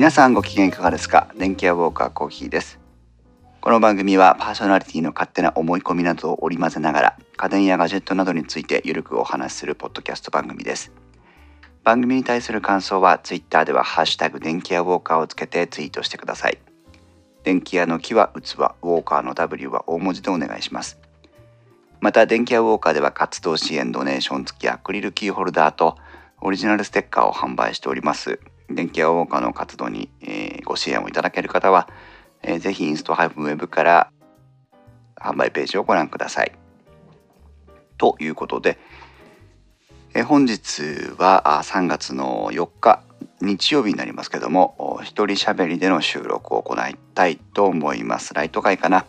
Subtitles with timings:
[0.00, 1.28] 皆さんご機嫌いかがですか？
[1.36, 2.80] 電気屋ウォーカーコーヒーです。
[3.60, 10.90] この番組はパーソナリティの勝手な思い込みなどを織り交ぜながら家電やガジェットなどについてゆるくお話しするポッドキャスト番組です。
[11.84, 16.56] 番組に対する感想はツイッターではハッシュタグ電気屋ウォーカーをつけてツイートしてください。
[17.44, 20.98] 電気屋の木は器ウォーカーの W は大文字でお願いします。
[22.00, 25.98] また電気屋ウォーカーでは活動支援ドネーション付きアクリルキーホルダーと
[26.40, 28.40] オリジナルステッカーを販売しております。
[28.70, 31.88] 電気屋ウォーカーの活動に、えー、ご支援をいただける方は、
[32.42, 34.10] えー、ぜひインストハイブウェブから
[35.16, 36.52] 販売ページをご覧ください。
[37.98, 38.78] ということで、
[40.14, 40.82] えー、本日
[41.18, 43.02] は3月の4日
[43.42, 48.34] 日曜日になりますけども一人喋りでの収録を行いたいと思います。
[48.34, 49.06] ライト会かな。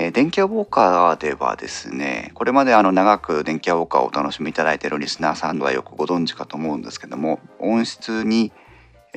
[0.00, 8.52] えー、電気屋ウォーカーではですねこれまであの長く電気屋ウォーカーをお楽しみいただいているリスナーさんはよくご存知かと思うんですけども音質に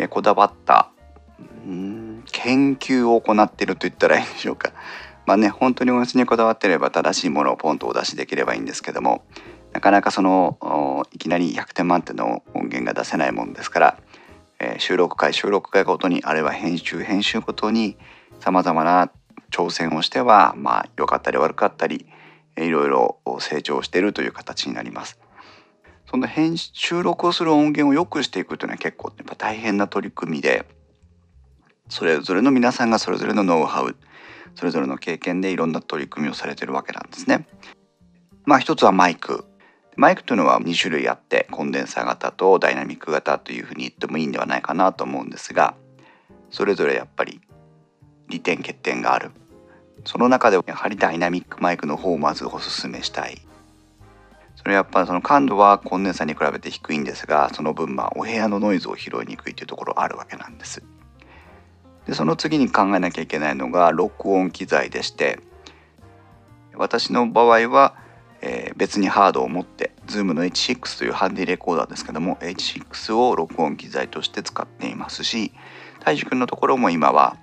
[0.09, 0.89] こだわった
[2.31, 4.71] 研究を行っていると言ったらいいんでしょうか。
[5.27, 9.23] まあね本当に音質にこだわってれば正しいものをポンとお出しできればいいんですけども
[9.73, 13.97] なかなかそのいきなり100点満点の音源が出せないもんですから、
[14.59, 17.97] えー、収録回収録回ごとにあるいは編集編集ごとに
[18.39, 19.11] さまざまな
[19.51, 22.07] 挑戦をしてはまあ良かったり悪かったり
[22.57, 25.19] いろいろ成長しているという形になります。
[26.09, 30.65] その編収録をする音源を良くしていくというのは結構やっぱ大変な取り組みで
[31.87, 33.95] それぞれの皆さんがそれぞれのノウハウ
[34.55, 37.47] それぞれの経験でいろんな取り組みをされてるわけなんですね。
[38.45, 39.45] まあ一つはマイク。
[39.95, 45.75] マイクというのは2種類あってコンデンサー型とダイナミック型というふうに言ってもいいんではないかなと思うんですが
[46.49, 47.41] それぞれやっぱり
[48.29, 49.31] 利点欠点がある
[50.05, 53.41] その中でやはりダイナミックマイクの方をまずおすすめしたい。
[54.55, 60.83] それやっぱその感度はコンデンサーに比べて低いんですがその分まあお部屋のノイズを拾いにくいというところあるわけなんです。
[62.05, 65.39] でその次に考えなきゃいけないのが録音機材でして
[66.75, 67.95] 私の場合は、
[68.41, 75.53] えー、別にハードを持って Zoom の H6 というハンディレコーダーですけども H6 を録音機材として使っていますし
[75.99, 77.37] 大樹くんのところも今は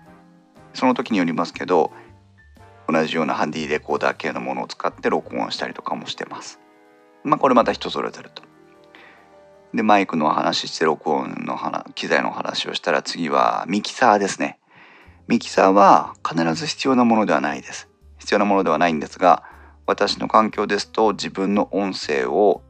[0.74, 1.92] その時によりますけど
[2.88, 6.58] 同じようなハンディレコーダー系のものを使って録音したりとかもしてます。
[7.22, 8.42] まあこれまた人それぞれと。
[9.74, 14.58] でマイクの話して録音の話機材の話をしたら次はミキサーですね。
[15.26, 17.88] ミキサーは必ず必要なものではないです。
[18.18, 19.42] 必要なものではないんですが
[19.86, 22.62] 私の環境ですと自分の音声を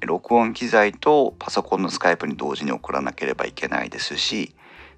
[0.00, 4.54] 録音機材とパソコンのスカイプに同時に送らなければいけないですし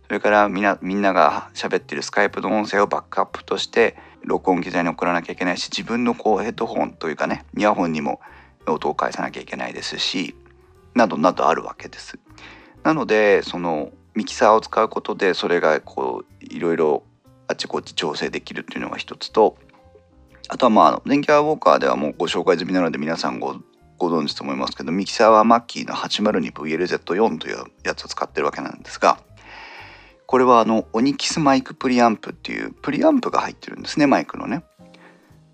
[0.07, 8.21] それからみんなみんなが喋ってるスカイプの音声をバックアップとして録音機材に送らなきゃいけないし自分のこうヘッドホンというかねイヤホンにも
[8.67, 10.35] 音を返さなきゃいけないですし
[10.95, 12.19] などなどあるわけです。
[12.83, 17.03] なのでそのミキサーを使うことでそれがこういろいろ
[17.49, 19.57] あっちこっち調整できるっていうのが一つと
[20.49, 23.57] あとはまあ電気アウォーカーではもうご紹介済みなので皆さんご
[23.99, 29.19] ご存知と思いますけどミキサーはマッキーの 802VLZ4 というやつを使ってるわけなんですが
[30.27, 34.65] これはあのオニキスマイクプリアンプっていうプリアンプが入ってるんですねマイクのね。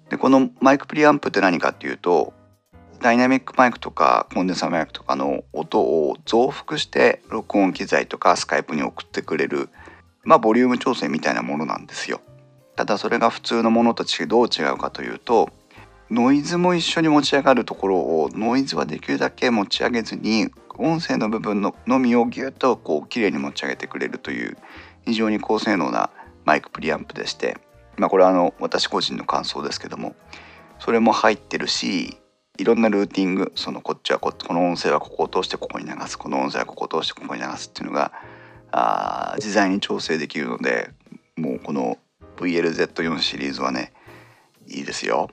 [0.09, 2.33] でこのマイクプリアンプって何かっていうと
[3.01, 9.71] ダイナミックマイクとかコンデンサーマイクとかの音を増幅して録音機材とかスカイプに送ってくれる
[10.23, 12.21] まあボリューム調整みたいなものなんですよ。
[12.77, 15.51] ただそれが普通のものとどう違うかというと
[16.11, 24.57] ノイズも一緒に持ち上がるところをノイズはできるだけ持ち上げずに音声の部分ののみをギュッとこう綺麗に持ち上げてくれるという
[25.05, 26.11] 非常に高性能な
[26.45, 27.59] マイクプリアンプでして
[27.97, 30.17] まあこれはあの私個人の感想ですけども
[30.81, 32.19] それも入ってるし
[32.59, 38.13] いろんなルーティングそのこっちはここの音声はここを通してここに流すこの音声はここを通してここに流すっていうのが
[38.73, 40.91] あ自在に調整できるので
[41.37, 41.99] もうこの
[42.37, 43.93] VLZ4 シリーズはね
[44.67, 45.31] いいですよ。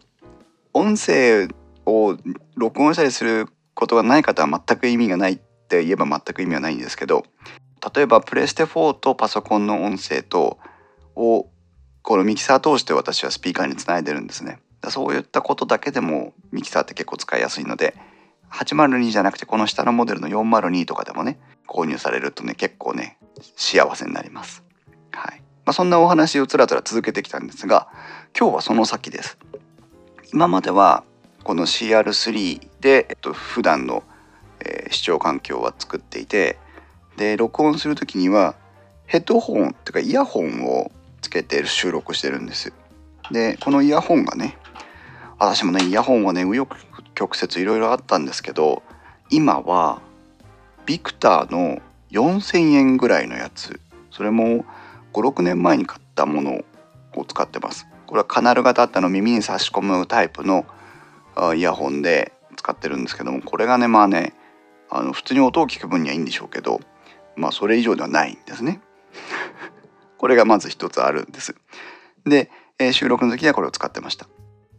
[0.74, 1.48] 音声
[1.86, 2.18] を
[2.56, 7.24] 録音したりすることがない方は全く意味がないって言えば全く意味はないんですけど
[7.96, 10.58] 例えばプレステ4とパソコンの音声と
[11.16, 11.50] を
[12.02, 14.60] このミキサー通して私はスピーカーにつないでるんですね。
[14.90, 17.96] そういったことだけでもミキサーって結構使いやすいので
[18.52, 23.18] 802じゃなくてこの下のモデルの402とかでもね購入されるとね結構ね
[23.56, 24.64] 幸せになります。
[25.12, 25.42] はい。
[25.66, 27.90] まあ、そんなお話をつらつら続けてきたんですが
[28.38, 29.38] 今日はその先です。
[30.33, 31.03] 今までは
[31.44, 34.03] この CR3 で、えっと、普段の、
[34.59, 36.57] えー、視聴環境は作っていて
[37.15, 38.56] で録音する時には
[39.06, 40.91] ヘッドホンっていうかイヤホンを
[41.21, 42.74] つけて収録してるんです。
[43.31, 44.57] でこのイヤホンがね
[45.39, 46.75] 私もねイヤホンはね右翼
[47.15, 48.83] 曲折いろいろあったんですけど
[49.30, 50.01] 今は
[50.85, 51.81] ビクターの
[52.12, 53.80] 4000円ぐらいのやつ。
[54.12, 54.65] それも
[55.13, 56.63] 56年前に買ったもの
[57.15, 57.88] を使ってます。
[58.07, 60.65] これはカナル型っての耳に差し込むタイプの
[61.56, 64.33] イヤホンで使ってるんですけどもこれがねまあね
[64.89, 66.80] あの普通に音を聞く分にはいいんでしょうけど
[67.36, 68.81] まあそれ以上ではないんですね。
[70.18, 71.56] これがまず一つあるんです。
[72.25, 72.50] で、
[72.80, 74.27] えー、収録の時はこれを使ってました。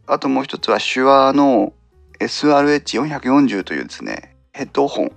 [0.07, 1.71] あともう一つは手話の
[2.19, 5.11] SRH440 というですねヘッドホン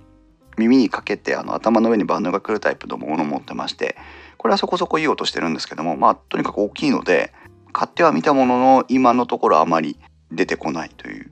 [0.57, 3.97] 耳にかけてあの頭の上にバンドが来るタイプのものを持ってまして
[4.37, 7.33] これはそこそこいい音してるんですけどもまあとにかく大きいので
[7.73, 9.99] 買ってはみたものの今のところあまり
[10.31, 11.31] 出てこないという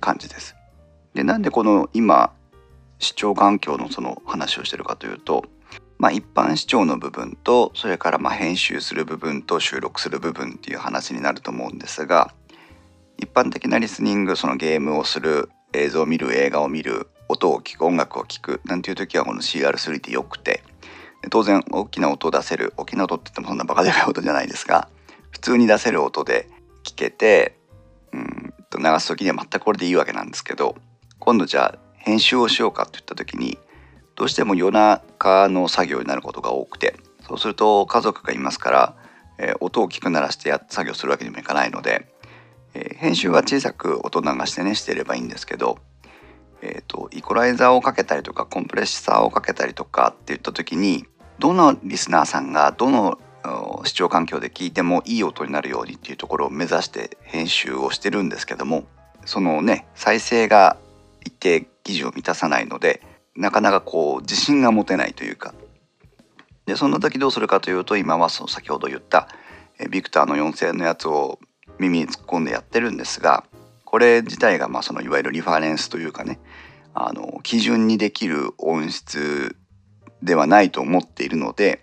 [0.00, 0.56] 感じです。
[1.14, 2.32] でなんでこの今
[3.00, 5.44] 視聴環境のその話をしてるかというと、
[5.98, 12.32] まあ、一般視聴の部分とそれからま編集する部分と収録する部分っていう話になると思うんですが
[13.18, 20.62] 一般的なリスニングそのゲームをする映像を見る映画を見る音を聞く音楽を聞くなんていう時はこの CR3 ってよくて
[21.30, 24.88] 当然大きな音を出せる大きな音って言ってもそんなバカでかい音じゃないですが
[25.30, 26.48] 普通に出せる音で
[26.84, 27.56] 聞けて
[28.12, 30.76] うんと流す時には全くこれでいいわけなんですけど
[31.18, 33.58] 今度じゃあ編集をしようかといった時に
[34.16, 38.96] どうしても夜中の作業になることが多くてそうすると家族がいますから、
[39.38, 42.12] えー、音を聞く鳴らして作業するわけにもいかないので、
[42.74, 45.78] えー、編集は小さく音流してねしていればいいんですけど
[46.62, 51.06] えーと、イコライザーをかけたりとかコンプレッサーをかけたりとかっていった時に
[51.38, 53.18] どのリスナーさんがどの
[53.84, 58.84] 視聴環境で聞いてもいい音になるようにっていうところを目指して編集をしてるんですけども
[59.24, 60.76] そのね再生が
[61.24, 63.02] 一定基準を満たさないので
[63.36, 65.54] なかなかこう自信が持てないというか。
[66.66, 69.28] でそんな時どうするかというと今はその先ほど言った
[69.90, 71.40] ビクターの4000のやつを
[71.80, 73.44] 耳に突っ込んでやってるんですが
[73.84, 76.38] これ自体がまあそのいわゆるリファレンスというかね
[76.94, 79.56] あの基準にできる音質
[80.22, 81.82] ではないと思っているので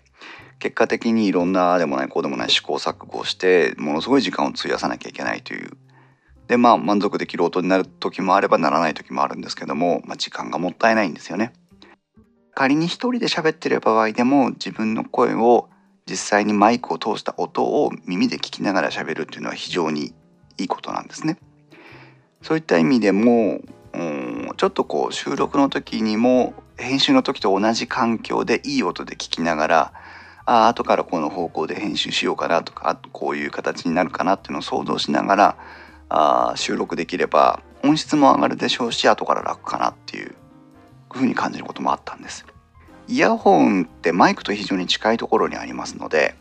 [0.58, 5.70] 結果的にいろんなでもないこうでもない試行錯誤をしてものすごい時間を費やさなきゃいけないという
[6.48, 11.52] でまあ満足できる音になる時もあればならない時もあるんですけども、まあ、時間がもったいないんですよね。
[12.54, 15.68] 仮に一人で喋ってる場合でも自分の声を
[16.06, 20.14] 実際にマイクを通した音を耳で聞きながら喋るっていうのは非常に
[20.56, 21.38] いいことなんですね。
[22.42, 23.60] そういった意味でも、
[23.92, 29.92] うん、ちょっとこう収録の時にも編集の時と同じ環境でいい音で聞きながら
[30.50, 35.56] あ後からこの方向で編集しようかなとかこういう形になるかなっていうのを想像しながら
[36.08, 40.34] あ収録できれば音質も上がるでしょうし後から楽かなっていう
[41.12, 42.46] ふうに感じることもあったんです。
[43.08, 46.34] イヤホンってマイクと非常に近いところにありますので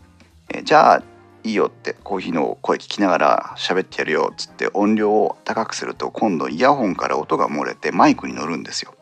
[0.53, 1.03] えじゃあ
[1.43, 8.96] いいよってコーヒーの声聞きながら喋ってやるよっつって音量を高くすると今度イヤホンから音が漏れてマイクに乗るんですよ。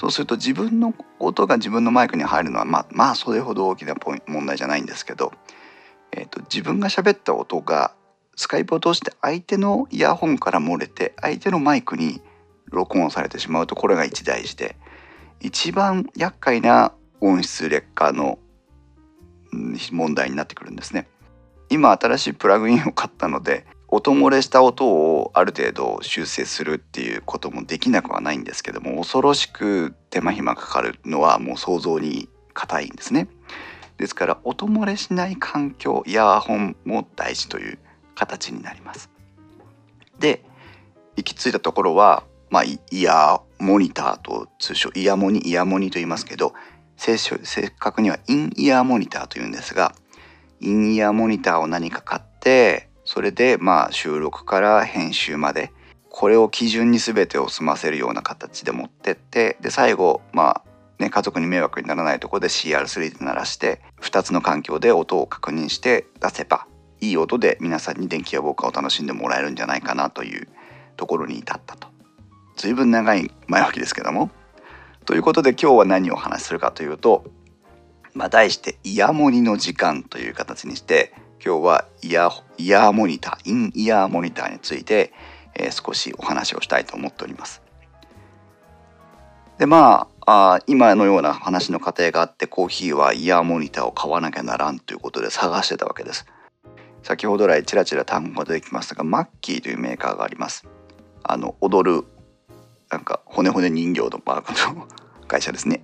[0.00, 3.94] そうすると自分の音が自分のマイクに入るのはまあまあそれほど大きな
[4.26, 5.30] 問題じゃないんですけど、
[6.12, 7.92] えーと、自分が喋った音が
[8.34, 12.22] スカイプを通して相手のイヤホンから漏れて相手のマイクに
[12.70, 14.76] 録音されてしまうとこれが一大事で
[15.38, 18.38] 一番厄介な音質劣化の
[19.92, 21.08] 問題になってくるんですね。
[21.68, 33.28] 今新しいプラグインを買ったので音漏れした音をある程度修正するっていうこともできなくはないんですけども恐ろしく手間暇かかるのはもう想像に難いんですね。
[33.96, 37.78] ですから音漏れしない環境イヤホンも大事という
[38.14, 39.10] 形になります。
[40.18, 40.44] で
[41.16, 46.54] 行き着いたところは、まあ、イヤーモニターと通称イヤモニイヤモニと言いますけど
[46.96, 47.18] 正
[47.78, 49.94] 確にはインイヤーモニターというんですが
[50.60, 55.72] インイヤーモニターを何か買ってそれでまあ収録から編集まで
[56.10, 60.62] これを基準に全てを済ませるような形で持ってってで最後まあ
[61.00, 66.68] ね家族に迷惑にならないとこで CR3 で鳴らして2つの環境で音を確認して出せば
[67.00, 70.46] いい音で皆さんに電気やウォーカーを楽しんでもらえるんじゃないかなという
[70.96, 71.88] ところに至ったと。
[72.54, 74.30] 随分長い前置きですけども。
[75.04, 77.24] ということで今日は何をお話しするかというと
[78.14, 82.28] まあ、題してイヤモニの時間という形にして今日はイヤ
[82.58, 85.12] イヤーモニターインイヤーモニターについて、
[85.54, 87.62] えー、少しお話をしたいと思っております。
[89.56, 96.26] でまああ今のような話の過程があってコーヒーはイヤーモニターを買わなきゃならんということで探してたわけです。
[97.02, 100.66] 先ほど来ちらちら単語が出てきましたがマッキーというメーカーがあります。
[101.22, 102.04] あの踊る
[102.90, 104.86] なんか骨骨人形のマークの
[105.26, 105.82] 会社ですね。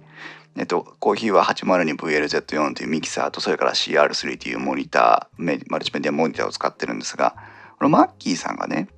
[0.59, 7.37] えっと、コーヒーは 802VLZ4 というミキサーとそれから CR3 というモニターマルチメディアモニターを使ってるんですが
[7.79, 8.89] このマッキーさんがね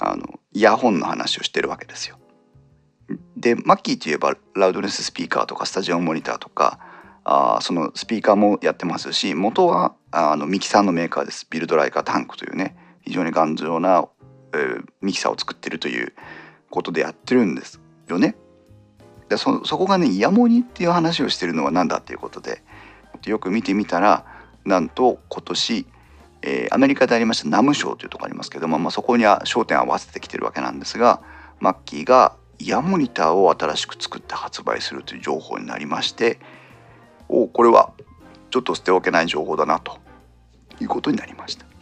[0.00, 2.18] あのイヤホンの話をしてるわけですよ。
[3.36, 6.78] でマッキーといえばラウドネススピーカーとかスタジオモニターとか
[7.24, 14.08] あそのスピーカーもやってますし元はあのミキサーのメーカーですビルドライカータンクというね非常に頑丈な、
[14.54, 16.14] えー、ミキサーを作ってるという
[16.70, 18.36] ことでやってるんですよね。
[19.28, 22.62] でそそこがねイヤモニっていう話をしてるのは何だっていうことで
[23.26, 24.24] よく見てみたら
[24.64, 25.86] なんと今年、
[26.42, 31.22] えー、アメリカでありましたナム賞というとこありますけども、まあ、そこには焦点を合わせてきてるわけなんですが
[31.60, 36.38] マッキーがイヤモニターを新しく作って発売するという情報になりまして
[37.28, 37.92] おこれは
[38.50, 39.98] ちょっと捨ておけない情報だなと
[40.80, 41.73] いうことになりました。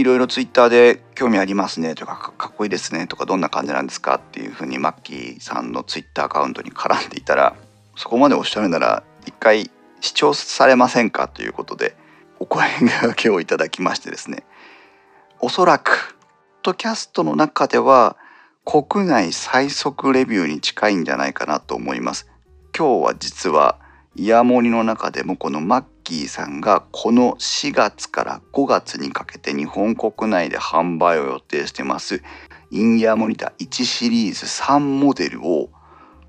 [0.00, 7.54] いろいろツイッターで興味ありますねとかかっこいいですねとかどんな感じなんですかっていうふうにマッキーさんのツイッターアカウントに絡んでいたら
[7.96, 11.94] そこまでおっしゃるなら一回視聴されませんかということで
[12.38, 12.66] お声
[13.02, 14.44] がけをいただきましてですね
[15.38, 16.16] おそらく
[16.62, 18.16] ポッドキャストの中では
[18.64, 22.28] 国内最速レビューに近いんじゃないかなと思います。
[22.76, 23.78] 今日は実は
[24.14, 32.22] イヤモニの中でもこのマッキーさんがこの4月から5月にかけて日本国内で販売を予定してます。
[32.70, 35.70] インイヤーモニター1シリーズ3モデルを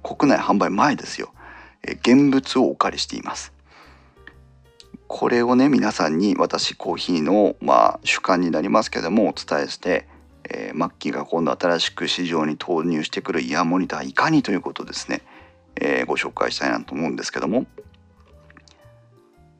[0.03, 1.33] 国内販売前ですよ。
[1.83, 3.53] 現物をお借りしています。
[5.07, 10.07] これをね皆さんに私コーヒーのまあ主観になりますけどもお伝えして、
[10.49, 15.21] えー、マッキーが今度新しく市場に投入してくるイヤーモニターいかにということですね、
[15.75, 17.65] えー、ご紹介したいなと思うんですけども。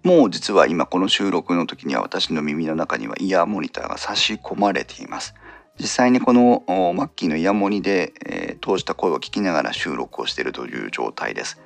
[0.04, 5.36] もう実は今この収録の時には私の耳の中にはイヤーモニターが差し込まれています。
[5.80, 11.62] 実際にこのマッキーのイヤモニで、えー、通した声を聞きながら収録をしているという状態です。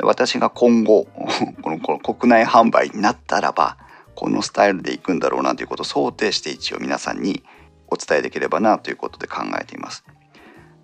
[0.00, 1.06] 私が今後
[1.62, 3.78] このこの国内販売になったらば
[4.14, 7.42] このスタイルでいくんだろうなということを想定して一応皆さんに
[7.88, 10.04] お伝えできればなということで考えています。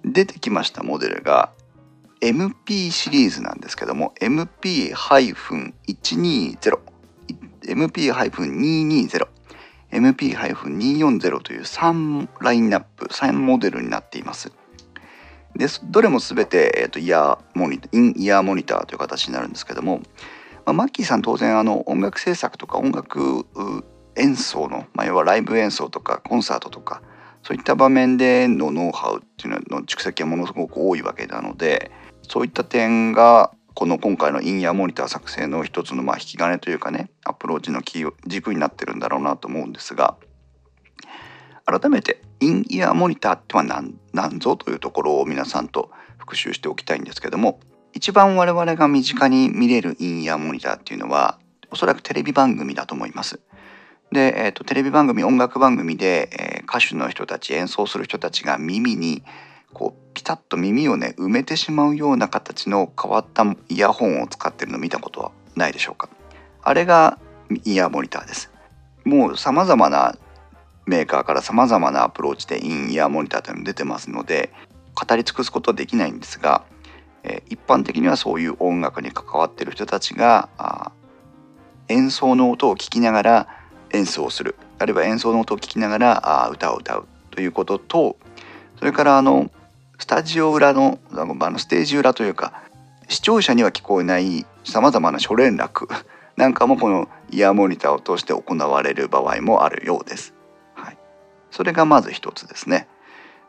[0.05, 1.53] 出てきましたモデルが
[2.21, 6.88] MP シリーズなんですけども MP-120
[7.63, 9.29] MP-220
[9.91, 14.53] MP-240 という3ラインナップ3モデルになっています。
[15.57, 20.03] でどれも全て、えーと、イヤーモニインイヤーモニターという形になるんですけども、
[20.67, 23.47] まあ、マッキーさん当然あの音楽制作とか音楽
[24.17, 27.03] 演奏の、まあ、要はライブ演奏とかコンサートとか
[27.43, 31.91] そういった場面でのノウハウっていうのの蓄積はものすごく多いわけなので
[32.23, 40.17] そういった点がこの今回のインヤーモニター作成の一つのま引き金というかねアプローチのキー軸になってるんだろうなと思うんですが
[41.65, 47.61] 改めてインイヤーモニターっては何何ぞというところを皆さんと復習しておきたいんですけども
[47.93, 51.39] 一番我々が身近に見れるインイヤーモニターっていうのは
[51.71, 53.39] おそらくテレビ番組だと思います。
[54.11, 59.23] で、えーと、テレビ番組音楽番組で、えー、歌手の人たち演奏する人たちが耳に
[59.73, 66.09] こうピタッと耳をね埋めてしまうような形の変わったイヤホンを使ってるの見たことはないでしょうか？
[66.63, 67.19] あれが
[67.65, 68.51] イヤーモニターです。
[69.05, 70.17] もう様々な
[70.87, 74.53] メーカーから様々なアプローチでインイヤーモニターというの出てますので
[74.95, 76.65] 語り尽くすことはできないんですが、
[77.23, 80.49] えー、一般的にはそういう音楽に関わってる人たちが
[81.89, 83.49] 演奏の音を聞きながら
[83.91, 84.57] 演奏をする。
[84.79, 88.17] あるいは演奏の音を聞きながらあ歌を歌うということと
[88.79, 89.51] それからあの
[89.99, 92.63] スタジオ裏のあのステージ裏というか
[93.09, 95.89] 視聴者には聞こえないさまざまな諸連絡
[96.37, 100.35] なんかもこのイヤーモニターを通して行われる場合もあるようです。
[100.75, 100.99] はい、
[101.51, 102.87] それがまず一つですね。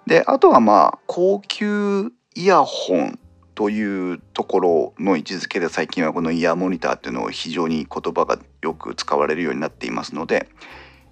[0.08, 3.20] であとはまあ高級イヤホン
[3.54, 10.50] というところの位置づけで最近はこのイヤーモニターっていうのを非常に言葉がよく使われるようになっていますので、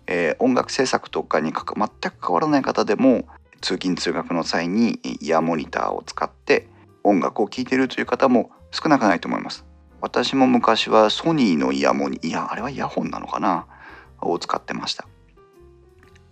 [0.08, 3.28] えー、音楽制作とかに全く変わらない方でも
[3.62, 6.68] 通勤通学の際にイヤーモニターを使って
[7.04, 9.66] 音楽を聴いてるという方も少なくないと思います。
[10.02, 13.66] 私も昔はソニーのイヤモニいやあれはイヤホンなのかな
[14.22, 15.08] を使ってました。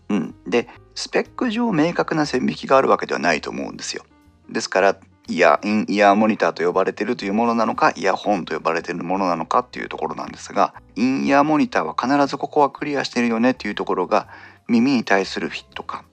[0.09, 4.03] うん、でスペック上明確な線引きがあるわけではないと思うんですよ。
[4.49, 14.27] ですからイヤインイヤーモニターと呼ばれてるというものなのかイヤホンと呼ばれてるものなのかっていうところなんですがインイヤーモニターは必ずここはクリアしてるよねっていうところが
[14.67, 16.05] 耳に対するフィット感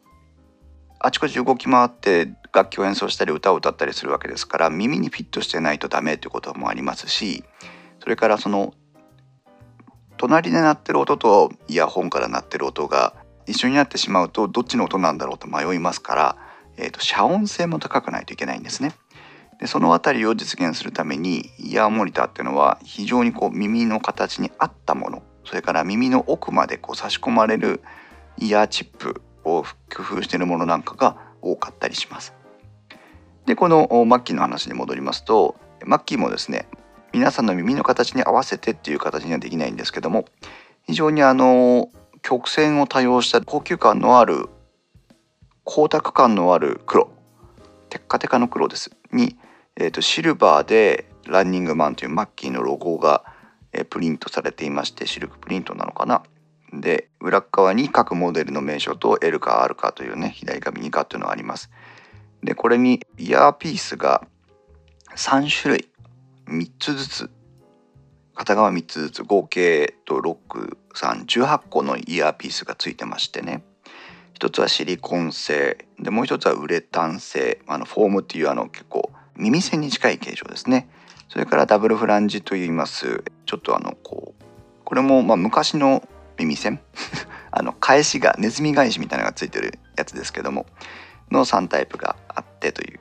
[1.04, 7.42] あちこち動き回って楽器を演奏したり歌を歌ったりするわけですから耳にフィットしてないとダメということもありますし
[8.00, 8.72] それからその
[10.16, 13.14] 隣で鳴ってる音とイヤホンから鳴ってる音が
[13.46, 16.36] 一緒になってしまうとどっちの音なんだろうと迷いますから、
[16.76, 18.94] えーと、遮音性も高くないといけないんですね。
[19.58, 27.80] でその辺りを実現するためにイヤーモニターっていうのは非常にこう耳の形に合ったものそれから耳の奥までこう差し込まれる
[28.38, 32.34] イヤーチップを工夫しているものなんかが多かったりします。
[33.46, 36.68] でこのマッキーの話に戻りますとマッキーもですね
[37.12, 40.26] 皆さんの耳の形に合わせてっていう形にはできないんですけども
[40.86, 41.90] 非常にあの
[42.22, 44.48] 曲線を多用した高級感のある
[45.66, 47.10] 光沢感のある黒
[47.90, 49.36] テッカテカの黒ですに、
[49.76, 53.22] えーと、シルバーでランニングマンというマッキーのロゴが、
[53.72, 56.22] え、プリントされていましてシルクプリントなのかな
[56.72, 61.70] で裏側に各モデルの名称と L か R かというね左か右かというのがあります。
[62.42, 64.26] でこれにイヤーピースが
[65.16, 65.88] 3種類
[66.48, 67.30] 3つずつ
[68.34, 73.62] 片側3つずつ合計と6318個のイヤーピースがついてましてね。
[74.34, 77.60] 一つはシリコン製でもう一つはウレタン製。
[77.68, 80.88] あのフォームっていうあの結構耳栓に近い形状ですね。
[81.28, 83.22] それからダブルフランジといいます。
[83.46, 84.44] ちょっとあのこう
[84.84, 86.02] これもま昔の
[86.44, 86.80] 耳栓？
[87.50, 90.66] あの返しがネズミ返しみたいなのがついてるやつですけども
[91.30, 92.94] の3タイプがあってとい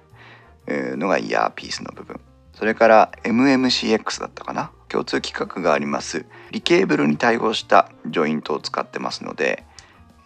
[0.67, 2.19] うのがイヤーピースの部分。
[2.53, 4.71] それから MMCX だったかな？
[4.87, 6.25] 共通規格があります。
[6.51, 9.63] リケーブルに対応したジョイントを使ってますので、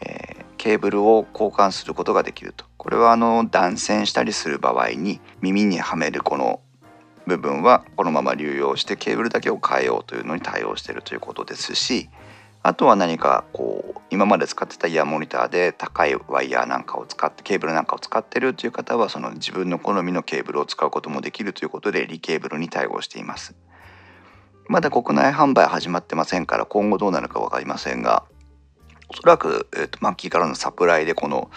[0.01, 2.65] えー、ケーブルを交換することができると。
[2.77, 6.60] これはあの断線したりする場合に耳にはめるこの
[7.25, 12.10] 部分はこのまま流用してケーブルだけを変えようというのに対応しているということですし
[12.67, 23.53] あとは何かこう今まで使ってたイヤーモニターで高いワイヤーなんかを使ってケーブルなんかを使ってるという方はその自分の好みのケーブルを使うこともできるということでリケーブルに対応しています。
[24.67, 28.24] まだ国内販売始まってませんから今後どうなるか分かりませんが
[29.10, 31.51] おそらく、えーと、マッキーからのサプライでこの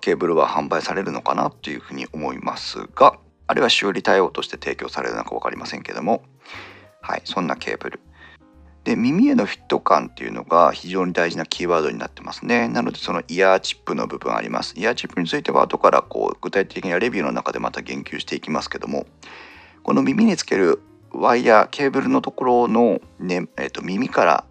[0.00, 3.18] ケーブルは販売されるのかなというふうに思いますが
[3.48, 6.22] あるいは修理対応として提供されるのか分かりませんけども
[7.00, 8.00] はいそんなケーブル。
[8.88, 12.68] で耳へのフィット感っていうのが非常に大事なキーワードになってますね。
[12.68, 14.72] なのでそのイヤーチップの部分あります。
[14.78, 19.04] イヤーチップについては後からこう具体的なレビューの中でまた言及していきますけども
[19.82, 20.80] この耳につける
[21.12, 24.44] ワイヤーケーブルのところの、ねえー、と耳から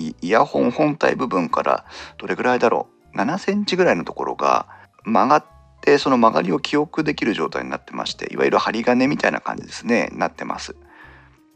[0.00, 1.84] イヤホン本体部分から
[2.18, 3.16] どれぐらいだろう。
[3.16, 4.66] 7センチぐらいのところが
[5.04, 5.44] 曲がっ
[5.80, 10.08] てその曲がりを記憶できる状態になってましていわゆる針金みたいな感じですね。
[10.12, 10.74] なってます。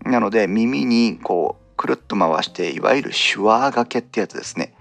[0.05, 4.75] なので耳にこうくるっと回していわゆる手話掛けってやつですね。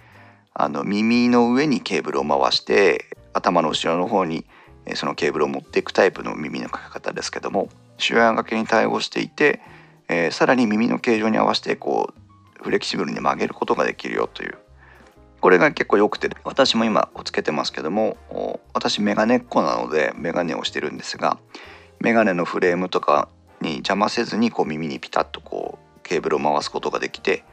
[0.54, 4.46] あの耳の上にケーブルを回して頭の後ろの方に
[4.96, 9.62] そのケーブルを持っていくタイプの耳のかけ方ですけども手話掛けに対応していて、
[10.10, 12.14] えー、さらに耳の形状に合わせてこ
[12.60, 14.58] うフレキシブルに曲げることができるよという。
[15.40, 18.18] これが結構良くて私も今つけてますけども
[18.74, 21.38] 私メガネっ子なのでメガネをしてるんですが
[22.02, 23.30] メガネのフレームとか
[23.62, 27.44] に邪魔せずにこう耳にピタッとこうケーブルを回すことができて、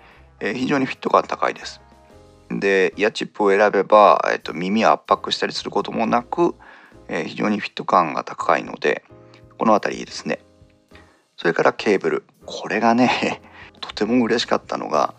[0.41, 1.83] えー、非常にフィット感高いです。
[2.49, 6.55] でイヤチップを選べば、えーと、耳を圧迫したりすることもなく、
[7.09, 9.05] えー、非常にフィット感が高いので
[9.59, 10.39] この辺りいいですね。
[11.37, 13.43] それからケーブルこれがね
[13.83, 15.15] とても嬉しかったのが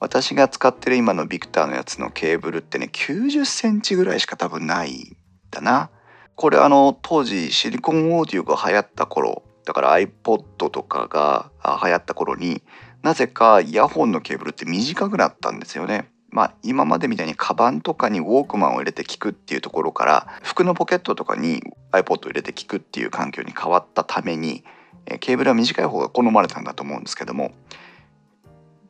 [0.00, 5.16] 私が使ってる今のビクターのやつのケーブルってね90センチぐらいしか多分ないん
[5.50, 5.90] だな。
[6.36, 11.50] これあの当時シリコンオーディオが流行った頃だから iPod とかが
[11.84, 12.62] 流行った頃に
[13.02, 16.10] なぜかイヤホンのケーブルって短くなったんですよね。
[16.30, 24.62] まあ、今までみたいにカバンとかにウォークマンを入れて聞くっていうところから服のポケットとかに iPod を入れて聞くっていう環境に変わったために
[25.20, 27.52] ケーブルは短い方が好まれたんだと思うんですけども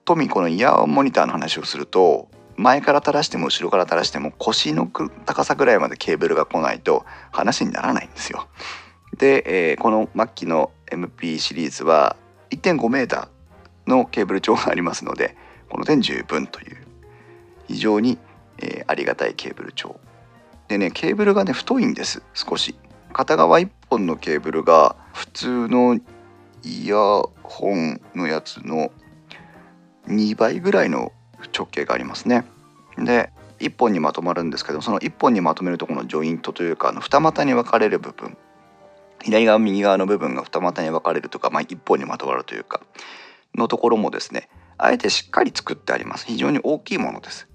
[0.05, 4.91] トミーこのイヤーモニターの話をすると前から垂らしても後ろから垂らしても腰の
[5.25, 8.49] 高さぐらいまでケーブルが来ないと話にならないんですよ。
[9.17, 12.17] で、えー、この末期の MP シリーズは
[12.51, 13.29] 1.5m
[13.89, 15.37] のケーブル長がありますので
[15.69, 16.77] この点十分という。
[17.67, 18.19] 非常に、
[18.59, 20.01] えー、ありがたいケーブル長
[20.69, 22.75] でねケーブルがね太いんです少し。
[23.13, 25.99] 片側1本のケーブルが普通の
[26.63, 26.97] イヤ
[27.43, 28.91] ホンのやつの
[30.09, 31.13] 2倍ぐらいの
[31.57, 32.45] 直径がありますね。
[32.99, 38.37] で1本にまとまるんですけどその1本にまとめるとこのジョイントというかあの二股に分かれる部分。
[39.23, 42.81] 左側右側の部分が二股に分かれるとか、まあ、一本にまとまるというか。
[43.59, 46.27] のところもですねあえてしっかり作ってあります。
[46.27, 47.49] 非常に大きいものです。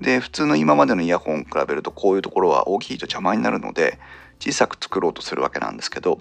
[0.00, 3.98] で普通の今までのイヤホン比べるとこういうところは大きいと邪魔になるので
[4.40, 6.20] 小さく作ろうとするわけなんですけど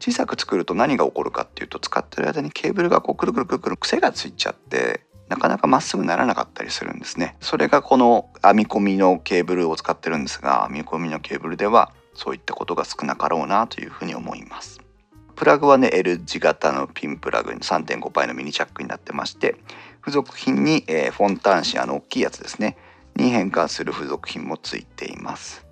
[0.00, 7.36] 小さく作ると何が起こるかっていうと使ってる間にケーブルがこうくるくるくるくる癖がついちゃってなかなかまっすぐならなかったりするんですね。
[7.40, 14.81] それがこの編み込みのケーブルを使ってるんですが編み込みのケーブルではそういったことが少なかろうなというふうに思います。
[15.36, 19.56] プラグはね L 字型のピンプラグに3.5倍のミニチャックになってまして
[20.00, 22.76] 付属品に、えー、フォンタン紙あの大きいやつですね。
[23.14, 25.66] に変換する付属品もついています。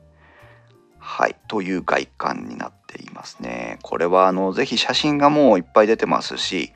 [0.98, 1.36] はい。
[1.48, 3.78] という外観になっていますね。
[3.82, 6.72] これはあのぜひ写真がもういっぱい出てますし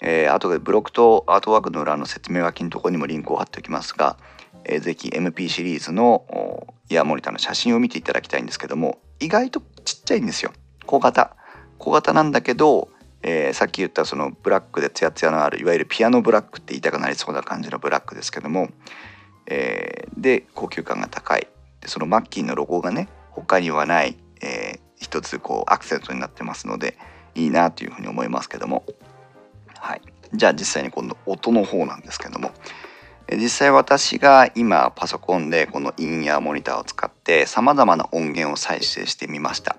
[0.00, 4.16] えー、後でブログとアートワークの裏の説明書きのところにもリンクを貼っておきますが、
[4.64, 10.52] えー、ぜひ MP シリーズのイヤーモニターの写真を見ていただきたいんですけども意外とちっちゃいんですよ。
[10.86, 11.36] 小型。
[11.80, 12.88] 小型なんだけど、
[13.22, 18.68] えー、さっき言ったそのブラックでツヤツヤのあるいわゆるピアノブラックって言いたくなりそうな感じのブラックですけども、
[19.46, 21.48] えー、で高級感が高い。
[21.80, 26.98] でそのマッキーのロゴがね他にはない、えー、一つこうアクセントになってますので
[27.34, 28.84] いいなというふうに思いますけども。
[29.78, 30.02] はい。
[30.34, 32.52] じゃあ実際に今度音の方なんですけども。
[33.32, 39.76] 実際私が今パソコンでこのインヤーモニターを使ってさまざまな音源を再生してみました。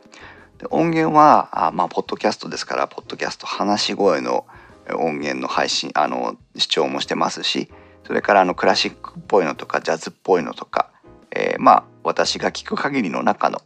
[0.62, 4.46] で音源はあまあポッドキャストですからポッドキャスト話し声の
[4.94, 7.72] 音源の配信あの視聴もしてますし
[8.06, 10.92] それからあのクラシックっぽいのとかジャズっぽいのとか、
[11.36, 13.62] えー、まあ私が聞く限りの中の、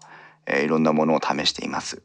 [0.46, 2.02] えー、いろんなものを試しています。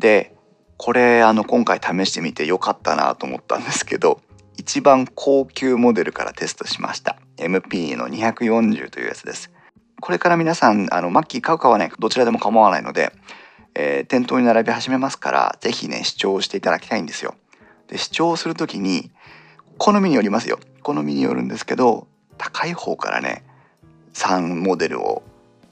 [0.00, 0.34] で
[0.76, 4.20] これあの今回試してみてよかったなと思ったんですけど
[4.56, 7.18] 一番高級モデルからテストしました。
[7.36, 9.52] MP の240というやつです。
[10.00, 13.12] これから皆さんあのマッキー買う買わないどちらでも構わないので、
[13.80, 17.36] えー、店頭に並び始めますから是非ね視聴していただきたいんですよ。
[17.86, 19.12] で視聴する時に
[19.78, 20.58] 好みによりますよ。
[20.82, 23.44] 好みによるんですけど高い方からね
[24.14, 25.22] 3モデルを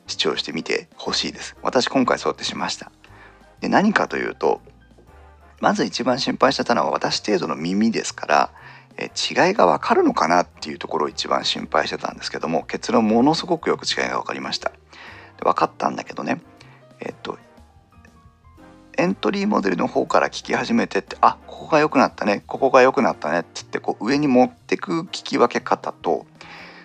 [0.06, 1.56] 視聴してみてほしいです。
[1.62, 2.92] 私今回そうやってしました。
[3.60, 4.60] で何かというと
[5.60, 8.50] まず一番心配してたのは私程度の耳ですから
[8.98, 14.70] え違いが分かるのかなっていうところを一番心配してたんですけども結論ものすごくよく違いが分かりました。
[14.70, 14.76] で
[15.42, 16.40] 分かったんだけどね
[17.00, 17.36] えっと
[18.98, 26.26] エントリーモデルの方から聞き始めてってあここが良くなったねここが良くなったねって言ってこう上に持ってく聞き分け方と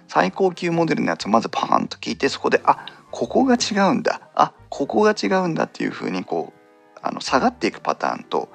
[0.08, 8.50] 最高級モデルのやつをまずパーンと聞いてそこであここが違うんだあここが違うんだっていう風にこうあの下がっていくパターンと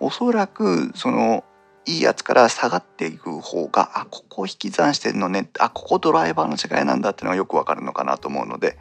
[0.00, 1.44] おそらくその
[1.84, 8.78] いいやつから下がっていく方があここ引き算してんのねあここドライバーの違いなんだっていうのがよくわかるのかなと思うので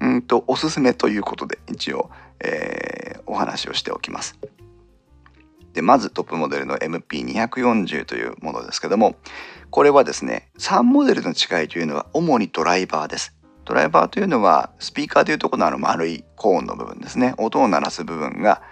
[0.00, 4.38] うんとおすすめということで一応、えー、お話をしておきます。
[5.74, 9.16] でまずトップモデルの MP240 というものですけども
[9.70, 13.34] これはですね3モデルの違いというのは主にドライバーです。
[13.64, 18.62] ドライバーというのはスピーカーというところのあの丸いコーンの部分ですね音を鳴らす部分が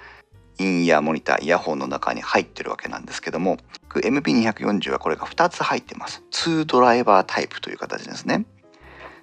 [0.59, 3.59] インイヤーモニターイヤホンの中に入ってるわけなんですけども
[3.91, 8.47] MP240 はこれが2つ入ってます2ドライバータイプという形ですね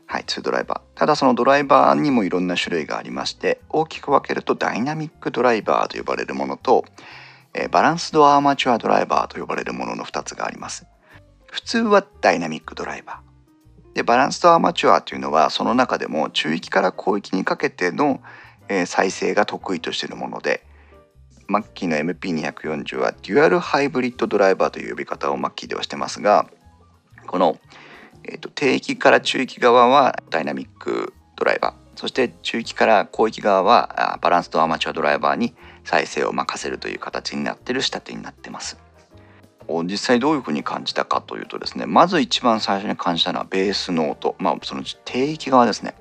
[0.06, 0.98] はい2ドライバー。
[0.98, 6.86] ただそのドライバーにもいろんな種類がありまして大きく分けるとダイナミックドライバーと呼ばれるものと、
[7.54, 10.86] えバランスドアーマチュアドライバーと呼ばれるものの2つがあります。
[11.52, 13.96] 普通はダイナミックドライバー。
[13.96, 18.22] でバランスドアーマチュアというのはその中でも中域から広域にかけての、
[18.70, 20.66] え再生が得意としているもので
[21.48, 26.48] マッキーの MP240 はデュアルハイブリッドドライバーという呼び方をマッキーではしてますが
[27.28, 27.58] この、
[28.26, 32.00] えーと、低域から中域側はダイナミックドライバー。
[32.00, 38.78] そして中域から広域側はバランスとアマチュアドライバーに再生を任せるという形になってる仕立てになってます。
[39.86, 45.96] 実際どういうふうに感じたかというとですねまず一番最初に感じたのはベースの音まあその低域側ですね。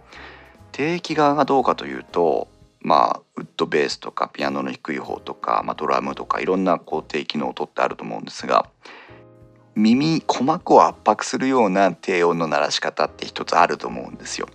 [0.72, 2.48] 低域側がどうかというと
[2.84, 8.68] まあ、ウッドベースとかピアノの低い方とか、まあ、ドラムとかいろんなこう低機能音ってあると思うんですが
[9.74, 14.48] 耳鼓膜を圧迫するような低音の鳴らし方って一つあると思うんですよ。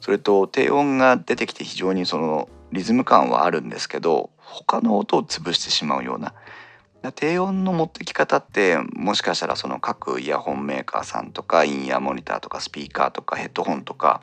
[0.00, 6.34] それと低音が出てきて非常にそのリズム感はあるんですけど他の音を潰してしまうような
[7.14, 14.22] 低音の持ってき方ってもしかしたらその各イヤホンメーカーさんとかインヤーモニターとかスピーカーとかヘッドホンとか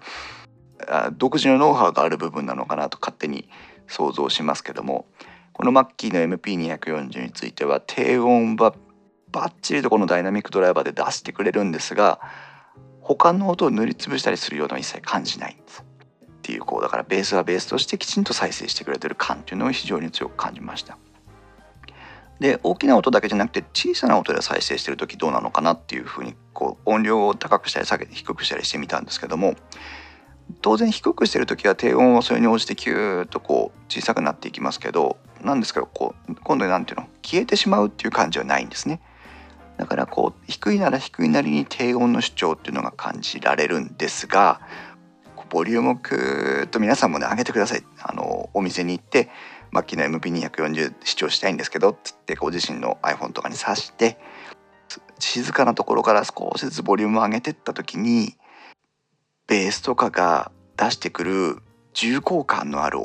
[1.14, 3.50] 独自のノウハウがある部分なのかなと勝手に
[3.88, 5.06] 想像しますけども
[5.54, 8.76] このマッキーの MP240 については低音は
[9.32, 12.20] バッチリとこのダイナミックドライバーで出してくれるんですが
[13.02, 15.84] 他の音を塗りつぶしたりするようなは一切感じないんです
[16.26, 20.98] っていうこうだからベースはベースとしてきちんと再生してくれてる感っていうのを非常に強く感じました
[22.40, 29.56] で大きな音だけじゃなくて小さな音で再生してる時どうなのかなっていうふうにこう音量を高くしたり下げて低くしたりしてみたんですけども
[30.62, 39.02] 当然低くしてる時は低音はそれに応じてキューッとこう小さくなっていきますけどなんですけどこう今度何ていうの消えてしまうっていう感じはないんですね。
[39.78, 44.60] だからこう低いなら低いなりに低音の主張っていうのが感じられるんですが
[45.50, 47.84] ボリュームをクーッと皆さんもね上げてください。
[48.02, 49.30] あのお店に行って
[49.72, 54.18] マッキーの MP240 視聴したいんですけどっつってご自身の iPhone とかに挿して
[55.20, 58.36] 静かなところから少しずつボリュームを上げてった時に
[59.48, 61.58] ベースとかが出してくる
[61.94, 63.00] 重厚感のある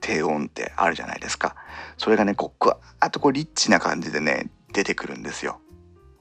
[0.00, 1.54] 低音ってあるじゃないですか。
[1.98, 5.60] それがねこうグワーッとこうリッチな感じでね出てくるんですよ。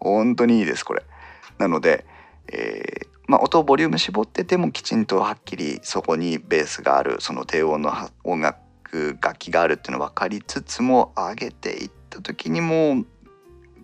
[0.01, 1.03] 本当にいいですこれ。
[1.57, 2.05] なので、
[2.51, 8.57] えー、まあ、音をボリューム絞っててもきちんとはっきりそこにベースがあるその低音の音楽
[9.21, 13.05] 楽器があるっていうの分かりつつも上げていった時にも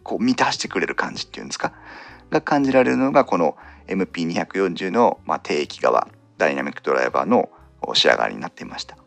[0.04, 1.72] こう満たしてくれる感じっていうんですか？
[2.30, 3.56] が感じられるのがこの
[3.88, 7.50] MP240 の、まあ、低域側ダイナミックドライバーの
[7.94, 8.98] 仕上がりになっていました。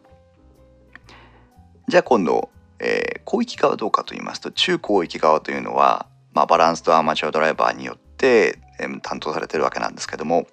[1.86, 8.58] じゃあ今度、えー、広域側どうかと言いますと中広域側というのは、まあ、バランスとアマチュアドライバーによって、
[9.02, 10.46] 担当されてるわけなんですけども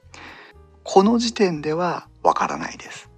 [0.83, 3.09] この時点ではわからないです。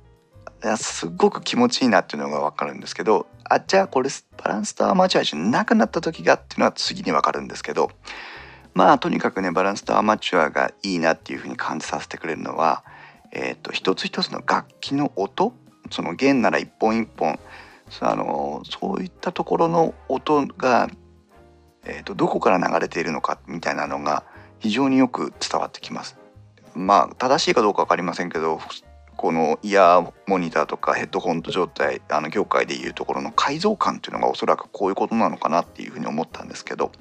[0.78, 4.10] すごく気持ちいいなっていうのがわかるんですけどあじゃあこれ
[4.44, 7.90] バランスとアマチュアじゃなくなった時がっていうのは次にわかるんですけど
[8.74, 12.84] まあとにかくねバランスとアマチュアがいいなっていうふうに感じさせてくれるのは、
[13.32, 15.54] えーと、一つ一つの楽器の音
[15.92, 17.40] その弦なら一本一本
[18.02, 20.90] あのそういったところの音が、
[21.90, 24.24] えーと、どこから流れているのかみたいなのが
[24.60, 26.18] 非常によく伝わってきます。
[26.76, 28.60] まあ正しいかどうか分かりませんけど
[29.18, 36.92] このイヤーモニターとかヘッドホンと状態あの業界でいうところの改造感っていうのがおそらくこういうことなのかなっていうふうに思ったんですけど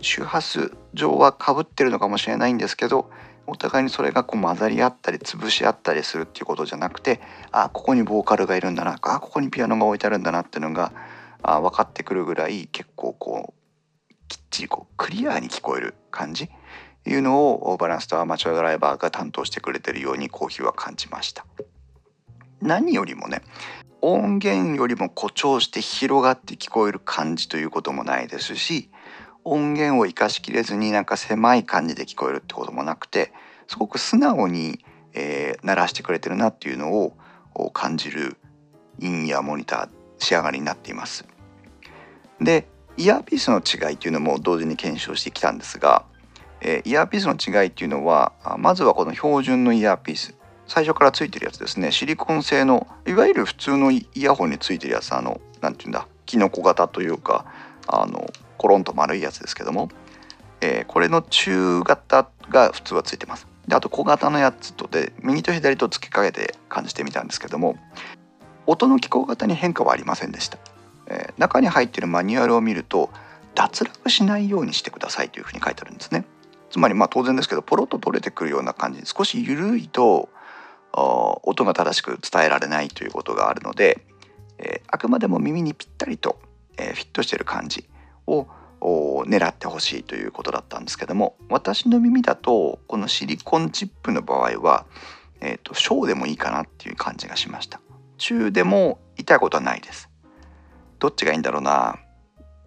[0.00, 3.10] 周波数上はかぶってるのかもしれないんですけど
[3.48, 10.92] お互いにそれがこう混ざり合ったり潰し合ったりするっていうことじゃなくてあここにボーカルがいるんだなあここにピアノが置いてあるんだなっていうのが
[11.42, 13.65] あ分かってくるぐらい結構こう
[14.28, 16.48] きっちりこうクリアに聞こえる感じ？
[17.08, 21.46] いうのをバランスとアマチュアドライバーが担当してくれてるようにコーヒーは感じました。
[22.60, 23.42] 何よりもね
[24.00, 28.90] 音源よりも誇張して広がって聞こえる感じということもないですし
[29.44, 33.32] 音源を生かしきれずになんか狭い感じで聞こえるってこともなくて
[33.68, 36.92] すごく素直に、えー、鳴らしてくれてるなっていうの
[37.54, 38.36] を感じる
[38.98, 41.24] インイヤーモニター仕上がりになっています。
[42.40, 46.04] でイヤーピースの違いっていうのも同時に検証してきたんですが、
[46.60, 50.34] えー、イヤーピースの違いっていうのはまずはこの標準のイヤーピース。
[50.66, 51.92] 最初からついてるやつですね。
[51.92, 57.46] シリコン製のいわゆる普通のイヤホンについてるやつあの何て言うんだキノコ型というか
[57.86, 58.28] あの
[58.58, 59.88] コロンと丸いやつですけども、
[60.60, 63.46] えー、これの中型が普通はついてます。
[63.68, 67.76] であと小型のやつとで右と左と付け替えて感じてみたんですけども
[68.66, 70.58] 音の機構型に変化はありませんでした、
[71.08, 73.10] えー、中に入ってるマニュアルを見ると
[73.54, 76.24] 脱落しないようにしてくださいというふうに書いてあるんですね。
[76.70, 80.28] つまりまあ当然ですけどポロッと取れてくるような感じ少し緩いと
[80.92, 84.04] 音が正しく伝えられないということがあるので、
[84.58, 86.38] えー、あくまでも耳にぴったりと、
[86.76, 87.88] えー、フィットしてる感じ
[88.26, 88.46] を
[88.80, 94.86] 狙ってほしいということだったんですけども私の耳だとこのシリコンチップの場合は、
[95.40, 97.80] えーと、小でもいいかなっていう感じがしました。
[98.18, 100.08] 中でも痛いことはないです。
[100.98, 101.98] どっちがいいんだろうな。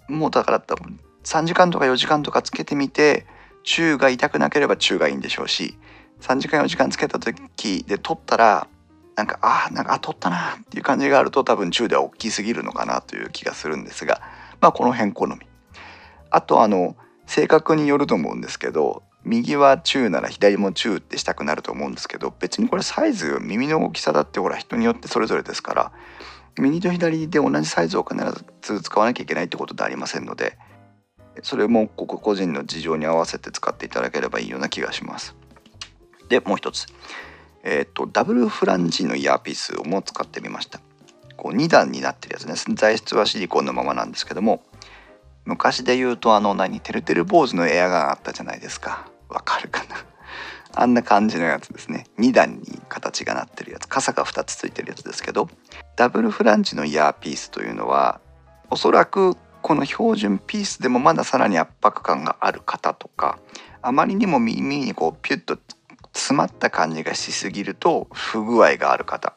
[0.08, 3.26] もうだから多分3時間とか4時間とかつけてみて
[3.64, 5.78] 中が痛くなければ中がいいんでしょうし
[6.22, 8.68] 3時間4時間つけた時で撮ったら
[9.16, 14.22] なんかあなんかあ撮ったなっていう感じがあると多分中では大きすぎるのかなという気がするんですが
[14.62, 15.36] まあこの辺好み。
[16.32, 25.92] あとあの性格によると思うんですけど右は中なら左も中ってしたくなると思うんですけど別にこれサイズ耳の大きさだってほら人によってそれぞれですから
[26.60, 28.18] 右と左で同じサイズを必
[28.62, 30.58] ず使わなきゃいけないってことではありませんので
[31.42, 35.36] それもここ個人の事情に合わせて使っていただければいいような気がします。
[36.28, 36.86] でもう一つ、
[37.64, 40.80] えーと、ダブルフランジのイヤーピースも使ってみました。
[41.38, 42.56] こう2段になってるやつね。
[42.76, 44.62] 材質はシリコンのままなんですけども
[45.46, 49.10] 昔で言うとあの何てるてる坊主のエアガンあったじゃないですか。
[49.30, 50.09] わかるかな？
[50.76, 52.06] あんな感じのやつですね。
[52.20, 53.88] 2段に形がなってるやつ。
[53.88, 55.50] 傘が2つついてるやつですけど。
[55.96, 58.22] ダブルフランジのイヤーピースというのは
[58.70, 63.38] おそらくこの標準ピースでもまださらに圧迫感がある方とか
[63.82, 65.58] あまりにも耳にこうピュッと
[66.14, 69.36] 詰まった感じがしすぎると不具合がある方。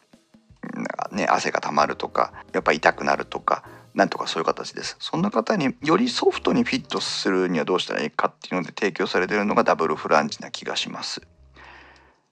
[1.11, 4.96] ね、汗が溜まるとかやっぱ痛くなるとかなんとかそういう形です。
[5.00, 11.22] そんな方によりソフトにフィットするにはどうしたらいいかっていうので提供されてるのがダブルフランジな気がします。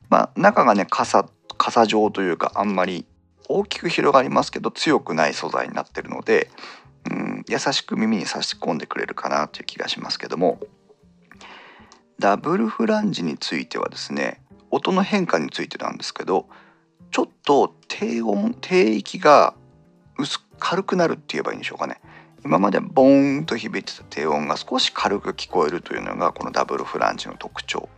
[0.08, 3.06] まあ中がね傘傘状というかあんまり
[3.48, 6.50] 大きく広がりますけど強くない素材になってるので、
[7.10, 10.60] うん、優しく耳に差し込んでくれるかなという気がしますけども。
[12.20, 16.46] ダブルフランジについてはですね音の変化についてなんですけど
[17.10, 19.54] ちょっと低音低域が
[20.20, 22.00] 薄軽くなるって言えばいいんでしょうかね
[22.44, 27.88] 今までボーンと響いてた低音が少し軽く聞こえるというのがこのダブルフランジの特徴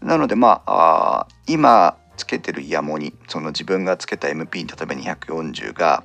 [0.00, 6.04] なのでまあ今つけてるイヤモニその自分がつけた MP 例えば240が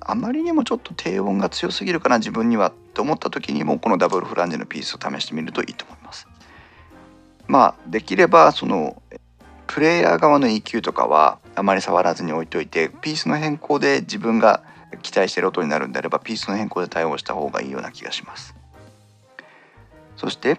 [0.00, 6.26] あまりにもちょっと低音が強すぎるかな自分にはって思った時にもこのダブルフランジのピースを試してみるといいと思います。
[7.46, 9.02] まあできればその
[9.66, 14.62] プレイヤー側の EQ とかはあまり触らずに置いといてピースの変更で自分が
[15.02, 18.54] 期待している音になるんであればピースの変更で対応した方がいいような気がします。
[20.16, 20.58] そして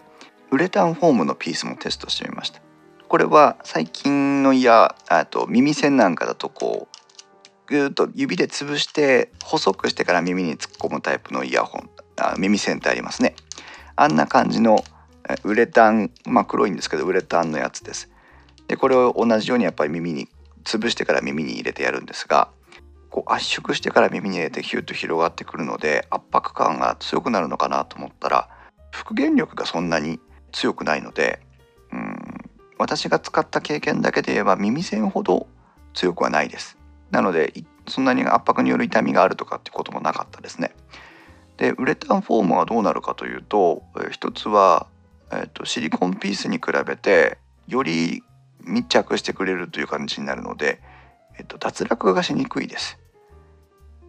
[0.51, 2.61] ウレタンフォームのピースもテストしてみました。
[3.07, 6.97] これは最近のイヤーと耳栓なんかだとこう
[7.65, 13.33] ぐーっと指で潰して細くしてから耳に突っ込むタイプのイヤホンあ耳栓ってありますね。
[13.95, 14.83] あんな感じの
[15.43, 18.11] ウレタンまあ黒いんですけどウレタンのやつです。
[18.67, 20.29] でこれを同じようにやっぱり耳に
[20.63, 22.49] 潰してから耳に入れてやるんですが
[23.09, 28.49] こう圧縮してから耳に入れてヒュッと広がってくるので圧迫感が強くなるのかなと思ったら
[28.91, 30.19] 復元力がそんなに
[30.51, 31.39] 強くないので
[31.91, 32.15] うん
[32.81, 35.45] 私が使った経験だけで言えば耳栓ほど
[35.93, 36.79] 強くはないです。
[37.11, 37.53] なので
[37.87, 40.73] そんなに圧迫による痛みがあるとかってこともなかったですね。
[41.57, 44.87] でウレタンフォームはどうなるかというと、え一つは、
[45.31, 48.23] えーと、シリコンピースに比べてより
[48.65, 50.81] 密着してくれるという感じになるので、
[51.37, 52.99] えーと脱落がしにくいです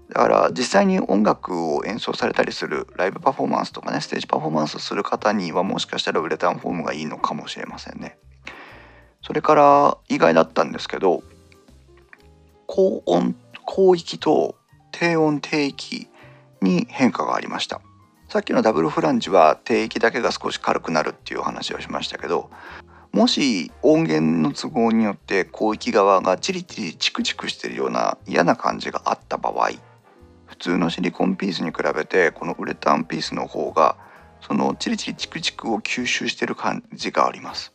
[0.09, 8.19] だから実際に音楽を演奏されたりするライブパフォーマンスとかねステージパフォーマンスする方にはもしかしたらウレタンフォームがいいのかもしれませんね。
[9.23, 11.23] それから意外だったんですけど
[12.67, 14.57] 高音高域と
[14.91, 16.09] 低音低域
[16.61, 17.81] に変化がありました
[18.29, 22.51] さっきのダブルフランジは低域だけが少し軽くなるっていうお話をしましたけど
[23.13, 29.71] もし音源の都合によって広域側がチリチリチクチクしてるような嫌な感じがあった場合
[30.47, 33.97] 普通のシリコンピースに比べてこのウレタンピースの方が
[34.41, 37.73] そのチリチリチクチクを吸収してる感じがあります。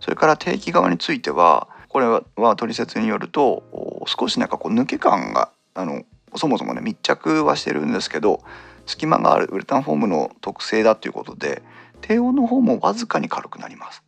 [0.00, 6.04] それから定期側についてはこれは取説によると少しなんかこう抜け感があの
[6.36, 8.42] そもそもね密着はしてるんですけど
[8.86, 11.62] 隙間があるウレタンフォームの特性だということで
[12.00, 14.02] 低音の方もわずかに軽くなります。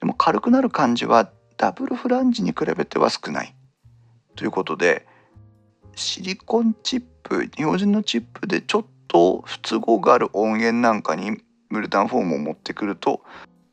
[0.00, 3.54] でも軽くなる感じはダブルフランジに比べては少ない
[4.34, 5.06] ということで
[5.94, 11.38] シリコンチップ標準のチップでちょっと不都合がある音源なんかに
[11.70, 13.22] ムルタンフォームを持ってくると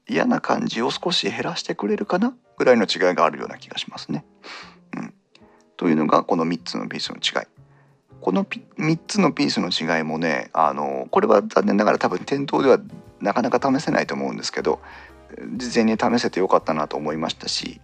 [0.07, 2.33] 嫌な感じを少し減らしてくれるかな？
[2.57, 4.25] ぐらいの違いがあるような気がしますね。
[4.95, 5.13] うん、
[5.77, 7.47] というのがこの3つのピースの違い。
[8.21, 12.79] この3つのピースの違いもねあのこれは残念ながら多分店頭では
[13.19, 14.79] なかなか試せないと思うんですけど
[15.55, 17.81] 事前に試せてよかったなと思いましたし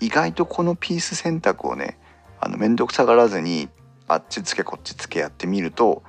[0.00, 1.98] 意外とこのピース選択をね
[2.40, 3.68] あの面倒くさがらずに
[4.06, 6.02] あっちつけこっちつけやってみると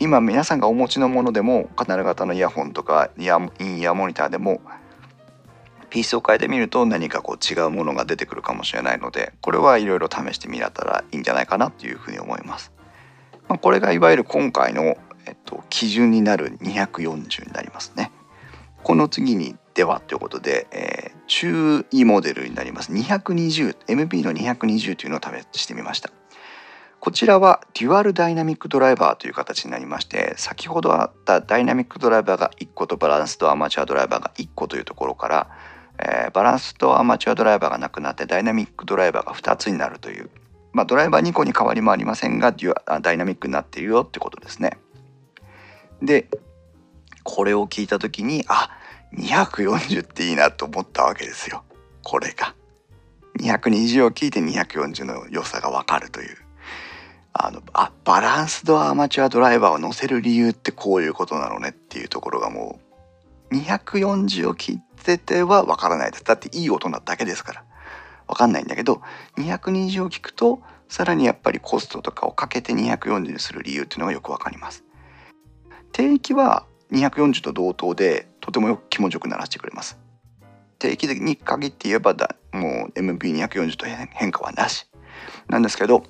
[0.00, 4.60] 今皆さんがお持ちのものでもカナル型のイヤホンとかイヤインイヤーモニターでも
[5.90, 12.72] ピースを変えてみると何かこう違うものが出てくるかもしれないのでこれはいろいろ試してみられたらいいんじゃないかなというふうに思います。
[13.48, 18.12] まあ、これがいわゆる今回の、えっと、基準になる240になりますね。
[18.82, 26.10] この次にではということで、えー、中位モデルになります 220MP の220というのを試してみました。
[26.98, 35.48] こちらはデュアルダイナミックドライバーという形になりまして先ほどあったダイナミックドライバーが1個とバランスとアマチュアドライバーが1個というところから、
[36.00, 40.28] えー、バランスとアマチュアドライバーがなくなってダイナミックドライバーが2つになるという、
[40.72, 44.76] まあ、ドライバー2個に変わりもありませんがデュアダイナミックになっているよってことですね。
[46.02, 46.28] で
[47.22, 48.70] これを聞いた時にあ
[49.14, 51.64] 240っていいなと思ったわけですよ
[52.02, 52.54] これが。
[53.40, 56.36] 220を聞いて240の良さがわかるという。
[57.40, 62.80] あのあバランスドアマチュアドライバーを乗せる理由ってこういうことなのねっていうところがも
[63.52, 67.64] う240を切っててはわからないですだっていい音なだけですから
[68.26, 69.02] わかんないんだけど
[69.36, 74.84] 220を聞くとさらにやっぱりコストとかをかけて240にする理由っていうのがよくわかります
[75.92, 79.98] 定域は240と同等でとてもよく気持ちよく鳴らしてくれます。
[80.78, 84.86] 定期的に限って言えばだもう MP240 と変化はなし。
[85.48, 86.02] なんですけど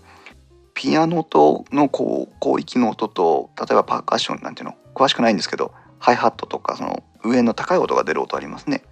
[0.75, 8.83] ピアノとのこう広域の音と例えばパーカッションなんていうの詳しくないんですけどハイハットとかその上の高い音が出る音ありますね。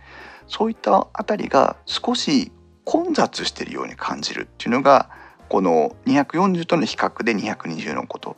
[0.49, 2.53] そういったあたりが少し
[2.84, 5.11] 混雑してるように感じるっていうのが
[5.49, 8.37] この240との比較で220のこと。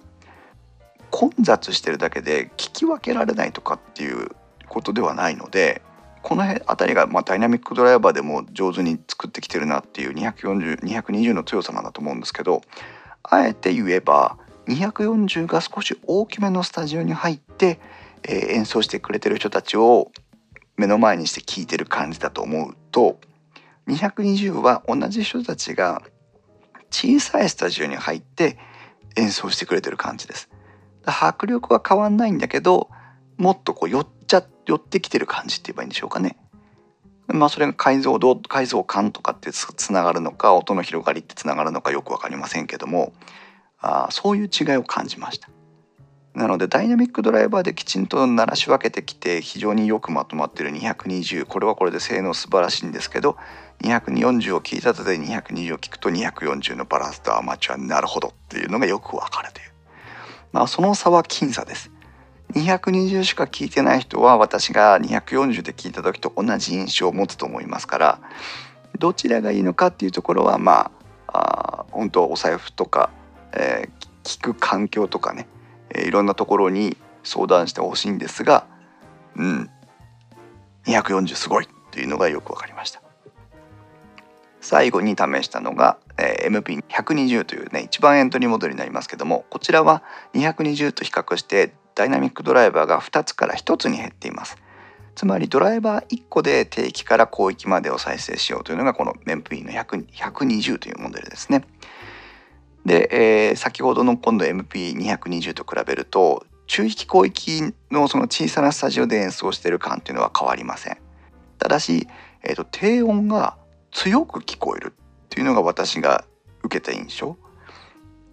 [1.11, 4.31] 混雑してるだけで聞き分けられないとかっていう
[4.69, 5.83] ことではないので
[6.23, 12.63] この辺あたりがまあダイナミックドライバーでも上手に作ってきてるなっていう240220の強さなんだと思うんですけど
[13.23, 17.81] あえて言えば240が少し大きめのスタジオに入って、
[18.25, 20.11] えー、演奏してくれてる人たちを
[20.77, 23.19] 目の前にして聴いてる感じだと思うと
[23.89, 26.03] 220は同じ人たちが
[26.91, 28.59] 小さいスタジオに入って
[29.17, 30.49] 演奏してくれてる感じです。
[31.05, 32.89] 迫力は変わんないんだけど
[33.37, 36.37] もっとこう寄っちゃ寄ってきてる感じって言えばいいんでしょうかね。
[37.29, 43.13] まあそれが解像度解像感とかってつながるのか音の広がりってつながるのかよく分かりませんけども
[43.81, 45.49] あそういう違いを感じました。
[46.35, 53.37] なのでダイナミックドライバーできちんと鳴らし分けてきて非常によくまとまってる220これはこれで性能素晴らしいんですけど
[53.83, 59.73] 240を聞いた後で220を聞くと240のバランスとアマチュアになるほどっていうのがよくわかるという
[60.53, 61.91] まあその差は僅差です。
[62.55, 68.21] 220しか聞いてない人は私が240で聞いた時と同じ印象を持つと思いますから
[68.99, 70.91] どちらがいいのかっていうところはま
[71.27, 73.11] ああ本当お財布とか、
[73.53, 75.47] えー、聞く環境とかね、
[75.91, 78.67] えー、いろんなところに相談してほしいんですが
[79.37, 79.71] うん
[80.87, 83.03] 240すごいっていうのがよく分かりました。
[84.61, 90.03] 最後に試したのが、えー、MP120 というね一番エントリーモデルになりますけどもこちらは
[90.35, 94.57] 220と比較してダイナミックドライバーが2つから1つに減っています。
[95.17, 101.65] つまりドライバー1個で低域から広域までを再生しようというのがこの MP の120というモデルですね。
[102.87, 110.99] で、えー、先ほどの今度 MP220 と比べると中域広域のその小さなスタジオで演奏してる感というのは変わりません。
[111.59, 112.07] ただし、
[112.45, 113.57] えーと、低音が
[113.91, 114.95] 強く聞こえる。
[115.29, 116.25] っていうのが私が
[116.63, 117.37] 受けた印象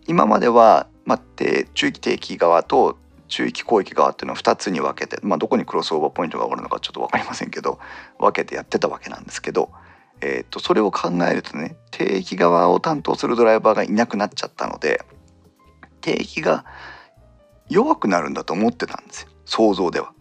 [0.07, 1.21] 今までは、まあ、
[1.73, 7.79] 中域低域側と中域広域側っていうのを2つに分けて、まあ、どこにクロスオーバーポイントがあるのかちょっと分かりませんけど
[8.17, 9.71] 分けてやってたわけなんですけど、
[10.21, 15.03] えー、とそれを考えるとね低域側を担当するドライバーがいなくなっちゃったので
[16.01, 16.65] 低域が
[17.67, 20.13] 弱くなるんだと思ってたんですよ想像では。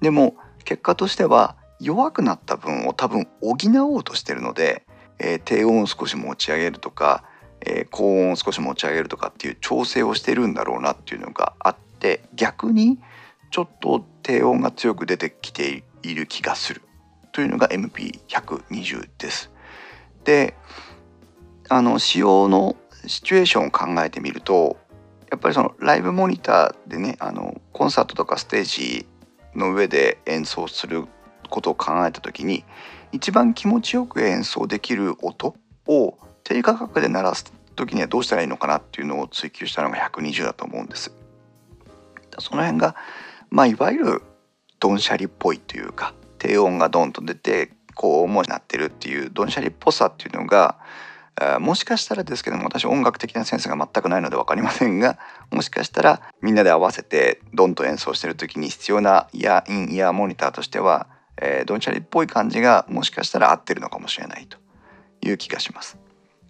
[0.00, 3.56] でも結果としては弱くなった分を多分補
[3.94, 4.84] おうとしてるので、
[5.20, 7.24] えー、低音を少し持ち上げるとか、
[7.60, 12.98] えー、高音を少し持ち上げるとかっていう調整をしてるんだろうなっていうのがあって逆に
[13.50, 16.82] ちょっと低音が強く出てきている気がする
[17.32, 19.50] というのが MP120 です。
[20.24, 20.54] で
[21.68, 24.76] あの使用のシチュエーションを考えてみると
[25.30, 29.06] やっぱりそのライブモニターでねあのコンサートとかステージ
[29.54, 31.04] の上で演奏する
[31.48, 32.64] ことを考えた時に
[33.12, 35.54] 一番気持ちよく演奏できる音
[35.86, 41.12] を低価格で鳴らす時にはどうしたらいいのかなっていうのを追求したのが120だと思うんです。
[42.38, 42.96] その辺が
[43.50, 44.22] まあいわゆる
[44.78, 50.78] ドンシャリっぽいというか低音がドンと出て高音もなってるっていうドンシャリっぽさっていうのが
[51.58, 55.18] もしかしたらですけども私音楽的なセンスが全くないので分かりませんが
[55.50, 61.06] もしかしたらみんなで合わせてドンと演奏してる時に必要なイヤーインイヤーモニターとしては、
[61.40, 64.58] えー、ドンチャリっぽい感じがもしかしたら合ってるのかもしれないと
[65.22, 65.98] いう気がします。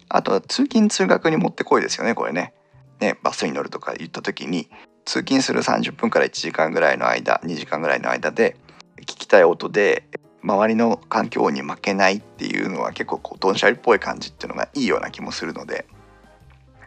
[0.09, 2.53] あとは通勤通学にもってこいですよねこれね。
[2.99, 4.69] ねバスに乗るとか言った時に
[5.05, 8.57] 通勤する30分から1時間ぐらいの間2時間ぐらいの間で
[9.01, 10.03] 聞きたい音で
[10.43, 15.85] 周りの環境に負けないっていうのは結構こうドンシャリっぽい感じっていうのがいいような気もするので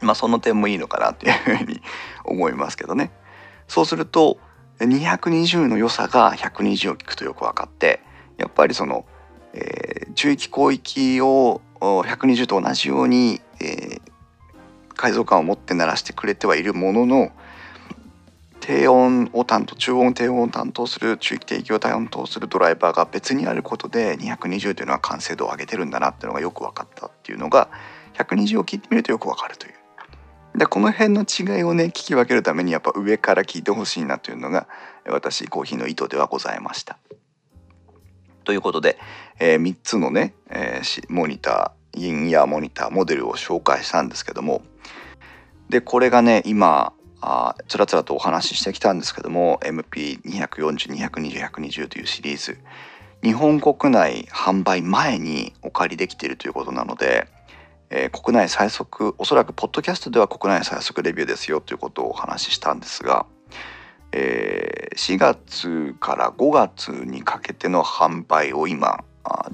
[0.00, 1.80] まあその点もいいのかなっていうふうに
[2.24, 3.10] 思いますけどね
[3.68, 4.38] そうすると
[4.80, 8.00] 220の良さが120を聞くとよく分かって
[8.36, 9.04] やっぱりその、
[9.52, 14.00] えー、中域広域を120と同じように、えー、
[14.96, 17.32] 解像感を持って鳴らしてくれてはいるものの
[18.60, 27.68] 低音を担当中音低音を担当する中域低域を担当するドライバーが別にあることで220というのは完成度を上げてるんだなっていうのがよく分かったっていうのが
[28.14, 29.73] 120を聞いてみるとよく分かるという。
[30.54, 34.68] でこの辺の違いをね聞き分けるためにやっぱ上から聞いてほしいなというのが
[35.06, 36.98] 私コーヒーの意図ではございました。
[38.44, 38.98] ということで、
[39.40, 44.62] えー、3つのね、えー、モニターインイヤーモニターモデルを紹介したんですけども
[45.70, 52.58] でこれがね今あつらつらとお話ししてきたんですけども MP240220-120 というシリーズ
[53.24, 57.26] 日本国内販売前にお借りできているということなので、
[57.90, 63.26] えー、国内最速おそらくポッドキャストでは国内最速レビューですよということをお話ししたんですが、
[64.12, 69.04] えー、4月から5月にかけての販売を今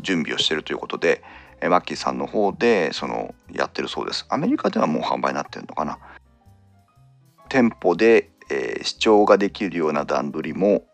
[0.01, 1.23] 準備をしているということで、
[1.61, 4.27] えマッキーさんの方でそのやってるそうです。
[4.29, 5.99] アメリカではもう販売になってるのかな。
[7.49, 10.85] 店舗で、えー、視聴ができるような段取りも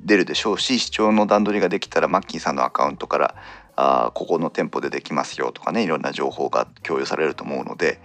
[0.00, 3.34] 出るでしょうし視聴の段取りができたらマッキーさんのアカウントから
[3.76, 8.00] あここの店舗でできますよとかねいろんな情報が共有されると思うので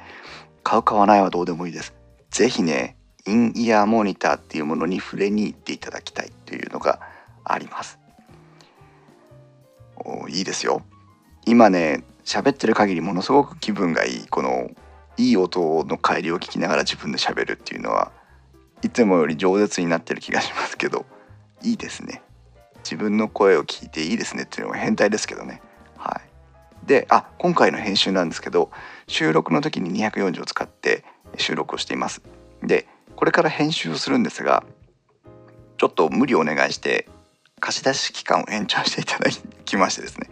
[0.64, 1.94] 買う買わないはどうでもいいです。
[2.30, 7.00] 是非ねインイヤーモニターっていうものに触れに行っていただきたいというのが
[7.44, 8.00] あります。
[9.96, 10.82] おいいですよ。
[11.46, 14.70] 今ね喋ってる限りものすごく気分がいいこの
[15.18, 18.12] いい音の帰りを聞きながら自分で喋るっていうのは
[18.84, 21.06] いつもより饒舌になってる気がしますけど
[21.62, 22.22] いいですね
[22.84, 25.62] 自分の声を聞いていいですねっていうのは変態ですけどね。
[25.98, 26.22] は
[26.86, 26.88] い。
[26.88, 28.72] であ今回の編集なんですけど
[29.08, 31.06] 収録の時に240を使って
[31.38, 32.22] 収録をしています。
[32.64, 34.64] でこれから編集をするんですが
[35.78, 37.08] ちょっと無理をお願いして
[37.60, 39.30] 貸し出し期間を延長していただ
[39.66, 40.30] きましてですね。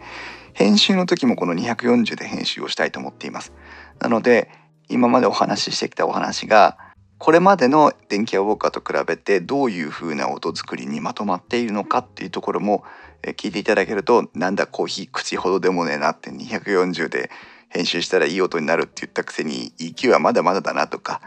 [0.52, 3.52] 編集の時もこの240で編集をしたいと思っています。
[4.00, 4.50] なので
[4.88, 6.76] 今までお話ししてきたお話が
[7.20, 12.82] これまでの電気屋ウォーカーと比べてどういう風な音作りにまとまっているのかっていうところも
[13.22, 17.30] 聞いていただけるとなんだコーヒー口ほどでもねえなって240で
[17.68, 21.20] 編集したらいい音になるって言ったくせに EQ はまだまだだなとか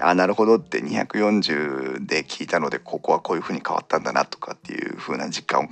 [0.00, 5.68] あなるほどって240で聞いたのでここはこういう風に変わったんだなとかっていう風な実感を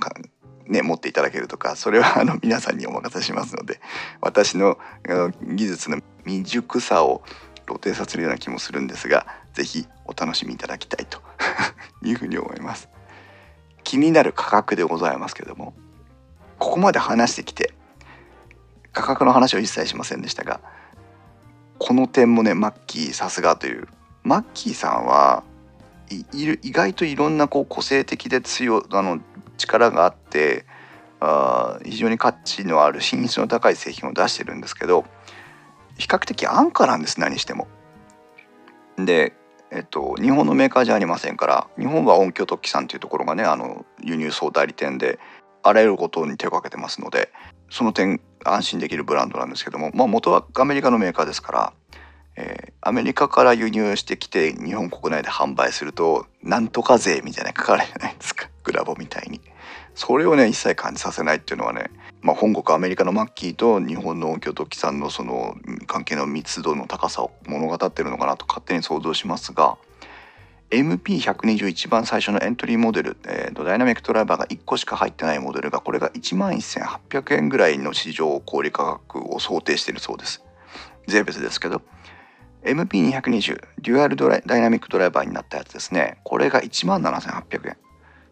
[0.71, 3.81] ね、持っていただけるとかそれはあの皆さんにお任せしますので
[4.21, 4.77] 私の
[5.43, 7.21] 技術の未熟さを
[7.67, 9.27] 露呈させるような気もするんですが
[9.57, 11.19] 是非お楽しみいただきたいと
[12.05, 12.89] いうふうに思います。
[13.83, 15.73] 気になる価格でございますけども
[16.59, 17.73] ここまで話してきて
[18.91, 20.59] 価格の話を一切しませんでしたが
[21.79, 23.87] この点もねマッキーさすがという
[24.23, 25.43] マッキーさんは
[26.09, 29.21] い意外といろんなこう個性的で強あの
[29.55, 30.65] 力があって
[31.21, 35.05] あ非常に価値のある品質の高い製品を出してるんですけど
[35.97, 37.67] 比較的安価なんです何しても。
[38.97, 39.33] で、
[39.71, 45.19] えっと、日本のメーカーじゃありませんから日本は音響特機さんというところがねあの輸入総代理店で
[45.63, 47.31] あらゆることに手をかけてますので
[47.69, 51.73] その点安心できるブランドなんですけども、まあ、元はアメリカのメーカーですから、
[52.37, 58.49] えー、アメリカから輸入してきて日本国内で販売するとなんとか税みたいな書かれるじゃないですか？
[58.63, 59.41] グラボみたいに。
[59.95, 61.89] それをね一切感じさせないっていうのはね、
[62.27, 65.55] まあ、本国アメリカのマッキーと日本の音響特機さんのその
[65.87, 69.77] 関係の密度の高さを物語ってるのかなと勝手に想像しますが
[70.69, 80.43] MP120 一番最初のエントリーモデル、えー、ダイナミックドライバーが1個しか入ってないモデルがこれが1万1800円ぐらいの市場小売価格を想定しているそうです。
[81.07, 81.81] 税別ですけど
[82.63, 86.17] MP220 デュアルドライダイナミックドライバーになったやつですね。
[86.25, 87.77] これが1万7800円。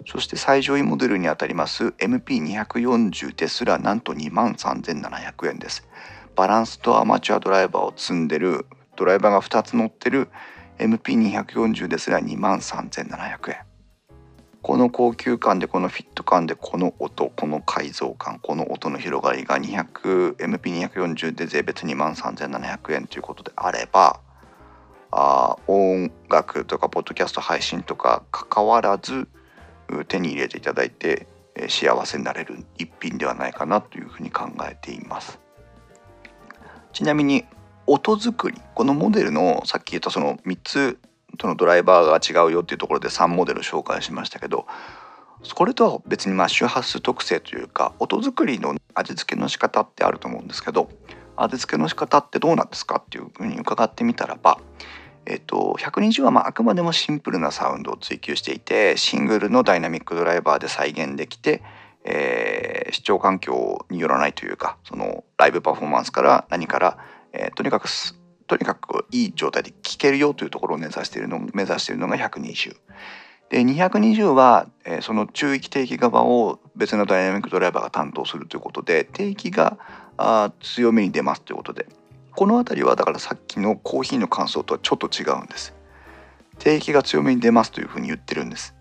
[0.06, 5.88] そして最上位モデルにあたります MP240 ですらなんと2万3700円です。
[6.36, 8.66] バランスとアマチュアドライバーを積んでる
[8.96, 10.30] ドライバーが2つ乗ってる
[10.80, 13.58] MP240 ですら2万3700円。
[14.66, 24.20] この高級感でこのフィット感でこの音この改造感この音の広がりが 200MP240 で税別2万3700円ということであれば
[25.12, 29.28] あ音楽とかポッドキャスト配信とか関わらず
[30.08, 31.28] 手に入れていただいて
[31.70, 35.40] 幸せになれる一品ではないかなというふうに考えています。
[36.94, 37.46] ちなみに
[37.88, 40.98] 音作りこのモデルのさっき言ったその3つ
[41.38, 44.66] とのドライバーが違うよっていうところで3モデル紹介しましたけど
[45.54, 50.90] これとは別にまあ周波数特性というか音作りの味付けの仕方ってあると思うんですけど
[51.36, 54.60] 味付けの仕方ってどうなんですかっていうふうに伺ってみたらば
[55.26, 61.64] えっと、120はまああくまでもシンプルなサウンドを追求していてシングルのダイナミックドライバーで再現できて、
[62.04, 66.98] えー、視聴環境によらないというかそのライブパフォーマンスから何から、
[67.34, 67.90] えー、とにかく
[68.48, 72.76] とにかくいい状態で聴けるよというところを目指しているの目指しているのが120。
[73.50, 79.78] で220は、えー、その中域定期側を別のダイナミックドライバーが担当するということで定期が
[80.18, 81.86] あ強めに出ますということで
[82.36, 85.74] この辺りはだからさっきのコーヒーの感想とはちょっと違うんです。
[86.60, 88.76] 定期が強めに出ますというふうに言ってるんです。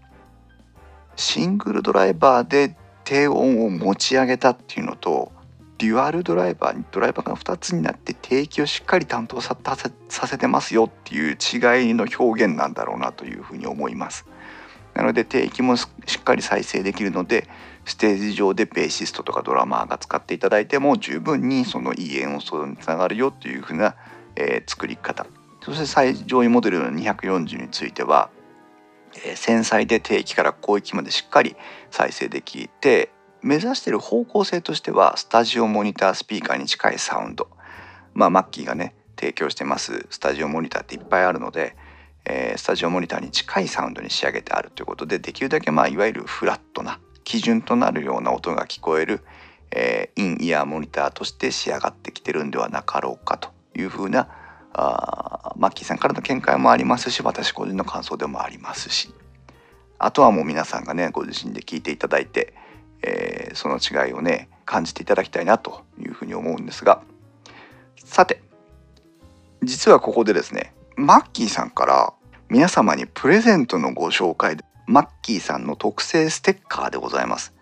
[1.17, 5.31] シングルドライバーで低音を持ち上げたっていうのと
[5.79, 9.57] デュアルドライバーにドライバーが2つになって定期をしっかり担当さ
[10.27, 14.27] せてますよっていう違いの表現なんだろうなというふうに思います。
[14.95, 15.87] なので定期もし
[16.19, 17.49] っかり再生できるので
[17.85, 23.97] ステージ上でベーシストとかドラマーが使っていただいても十分にそのいい演奏につながるよというふうな、
[24.37, 25.27] えー、作り方。
[25.63, 28.31] そして最上位モデルの240については、
[29.15, 31.57] えー、繊細で低域から広域までしっかり
[31.91, 33.11] 再生できて
[33.43, 37.49] 目指している方向性としてはスタジオモニタースピーカーに近いサウンド。
[38.15, 41.77] まあマッキーがね提供してますスタジオモニターっていっぱいあるので、
[42.25, 49.21] えー、スタジオモニターに近いサウンドに仕上げてあるということでできるだけまあいわゆるフラットな基準となるような音が聞こえる、
[49.71, 54.29] えー、インイヤーモニターとして仕上がってきてるんではなかろうかというふうな
[54.73, 59.15] あマッキーさんからの見解もありますし私個人の感想でもありますし。
[59.99, 62.53] あとはもう皆さんがねご自身で聞いていただいて、
[63.03, 67.01] えー、その違いをね感じていただきたいなというふうに思うんですが。
[67.97, 68.43] さて
[69.63, 72.13] 実はここでですねマッキーさんから
[72.51, 77.55] 皆様にプレゼントのご紹介でマッキーさんの特製ステッカーでございます。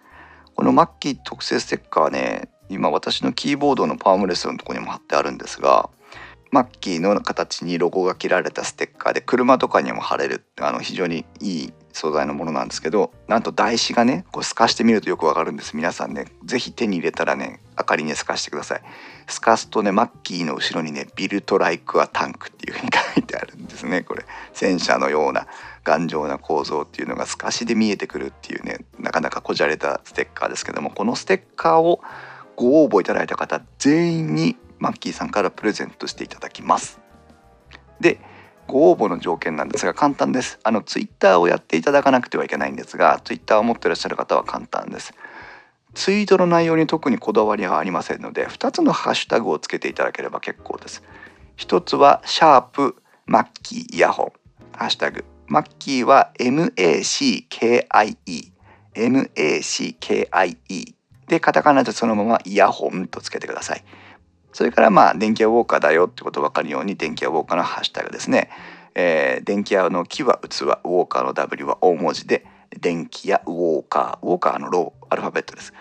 [0.55, 5.91] このマッキー特製ステッカーね今私のキーボードのパワームレスのとこにも貼ってあるんですが
[6.51, 15.75] マッキーの形にロゴが切られたステッカーで車とかにも貼れるあの非常にいい素材のものなんですけどなんと台紙がねこう透かしてみるとよくわかるんです。
[15.77, 18.83] 皆さんね是非手に入れたらね明かりに透かしてください。
[19.27, 24.25] 透かすとねマッキーの後ろにね「ビルトライクアタンク」っていうふうに書いてあるんですねこれ。
[24.53, 25.47] 戦車のような
[25.85, 32.01] 頑丈な構造っていうのが透かしで見えてくるっていうねなかなかこじゃれたステッカーですけどもこのステッカーを
[32.57, 37.01] ご応募いただいた方全員にマッキーさんからプレゼントしていただきます
[38.01, 38.21] で
[38.67, 40.59] ご応募の条件なんですが簡単です。
[40.63, 45.13] あのツイッターをやっていただかなくてはいけないんですが、ツイッターを持ってらっしゃる方は簡単です。
[45.95, 51.03] ツイートの内容に特にこだわりはありませんので、2つのハッシュタグをつけていただければ結構です。
[51.59, 54.33] 1つはシャープマッキーイヤホン。
[54.73, 55.25] ハッシュタグ。
[55.53, 57.45] マッキーは MACKIE。
[58.95, 60.95] MACKIE。
[61.29, 63.85] で、カタカナでそのままイヤホンとつけてください。
[64.55, 68.49] それからまあ電気屋ウォーカーだよってこと分かるように電気屋ウォーカーのハッシュタグですね。
[68.95, 72.47] えー、電気屋の木は器、ウォーカーの W は大文字で、
[72.81, 75.75] 電気屋ウォーカー、ウォーカーのロー、アルファベットです。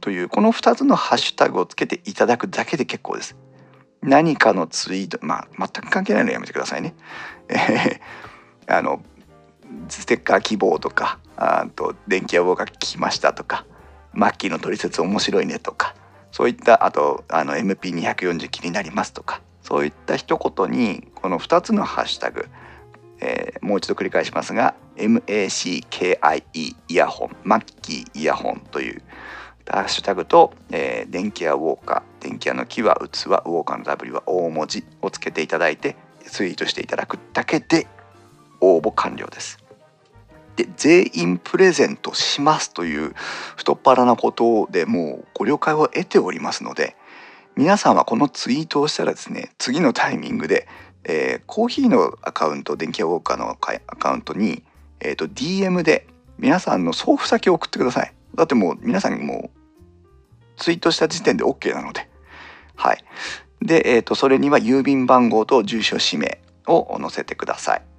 [0.00, 3.36] というこの2つのハッシュタグをつけていただくだけで結構です。
[4.00, 6.94] 何かのツイート、まあ全く関係ないのやめてくださいね。
[7.48, 8.00] えー、
[8.70, 9.02] あの
[9.88, 13.66] ステッカー希望とか、あと電気屋ウォーカー聞きましたとか、
[14.12, 15.94] マッキーの取説面白いねとか、
[16.32, 22.48] そういったあとあの MP240 気になりますとかそういった一言にこの2つのハッシュタグ、
[23.20, 29.02] えー、もう一度繰り返しますが MACKIE イヤホンマッキーイヤホンという
[29.68, 37.86] ハッシュタグと、えー、電気屋ウォーカー電気屋の木は器ウォーカーの W は大文字をつけていただいてツイートしていただくだけで
[38.60, 39.58] 応募完了です。
[40.56, 43.14] で全員プレゼントしますという
[43.56, 46.96] 太っ腹なことでもうご了解を得ておりますので
[47.56, 50.68] 皆さんはこのツイートをしたらですね次のタイミングで、
[51.04, 54.62] えー、コーヒーのアカウント電気屋ウォーカーのアカウントに、
[55.00, 56.06] えーと、DM で
[56.38, 58.14] 皆さんの送付先を送ってください。
[58.34, 59.58] だってもう皆さんもう
[60.56, 62.08] ツイートした時点で OK なので。
[62.76, 63.04] はい。
[63.60, 67.89] で、えーとそれには郵便番号と住所氏名を載せてください。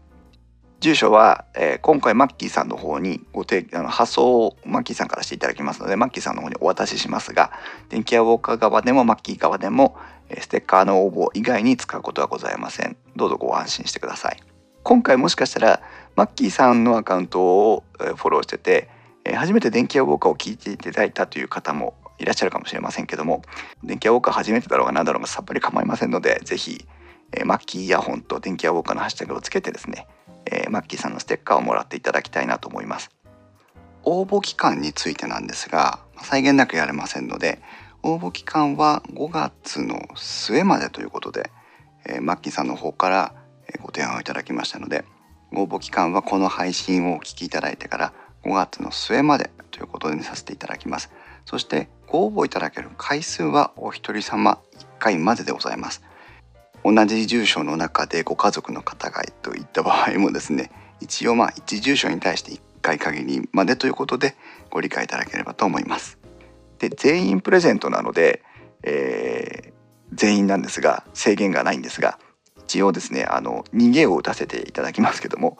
[0.81, 7.51] 住所は、えー、今回マッキーさんの方にご提あの発送をマッキーさんからしていただきますのでマッキーさんの方にお渡ししますが
[7.89, 9.95] 電気屋ウォーカー側でもマッキー側でも
[10.29, 12.97] えステッカーの応募以外に使うことはございません。
[13.15, 14.41] どうぞご安心してください。
[14.83, 15.81] 今回もしかしたら
[16.15, 18.89] マッキーさんのアカウントをフォローしてて
[19.23, 23.43] え初めて電気屋ウォーカーを聞いていただいたという方もいらっしゃるかもしれませんけども
[23.83, 26.83] 電気屋ウォーカー初めてだろうが何だろうがさっぱり構いませんので是非
[27.45, 30.07] マッキーイヤホンと電気屋ウォーカーのハッシュタグをつけてですね
[30.45, 33.11] えー、マッキーさんのステッカーをもらっていただきたいなと思います。
[34.03, 37.61] 応募期間についてなんですが際限なくやれませんので
[38.03, 41.51] 応募期間は5月の末までということで、
[42.07, 43.35] えー、マッキーさんの方から
[43.81, 45.05] ご提案をいただきましたので
[45.53, 48.13] 応募期間はこの配信をお聞きいただいてから
[48.43, 51.11] 5月の末までということにさせていただきます。
[51.45, 56.01] そしてご応募いただける回数はお一人様1回まででございます。
[56.83, 64.35] 同じ住所の中でご家族の方がといった場合もですね一応まあ1住所に対して1回限りまでということで
[64.69, 66.17] ご理解いただければと思います。
[66.79, 68.41] で全員プレゼントなので、
[68.83, 69.73] えー、
[70.13, 72.17] 全員なんですが制限がないんですが
[72.65, 75.59] 一応ですねあの逃げを打たせていただきますけども、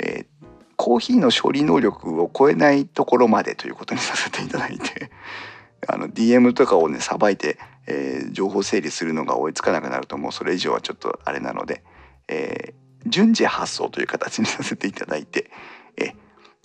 [0.00, 5.10] えー、コーヒーの処理能力を超えないところまでということにさせていただいて
[5.86, 11.82] あの DM とかをねさばいてえー、情報整理するのが追いつかなくなるともうそれ以上はちょっとあれなので、
[12.28, 15.50] えー、順次発送という形にさせていただいて、
[15.96, 16.14] え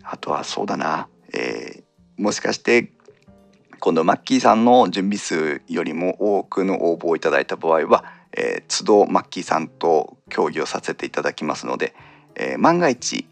[0.04, 2.92] あとはそうだな、えー、もしかして
[3.80, 8.06] 今度マッキーさんの準備数よりも多くの応募をいただいた場合は、
[8.38, 11.96] えー、都度マッキーさんと協議をさせていただきますので、
[12.36, 13.28] えー、万が一、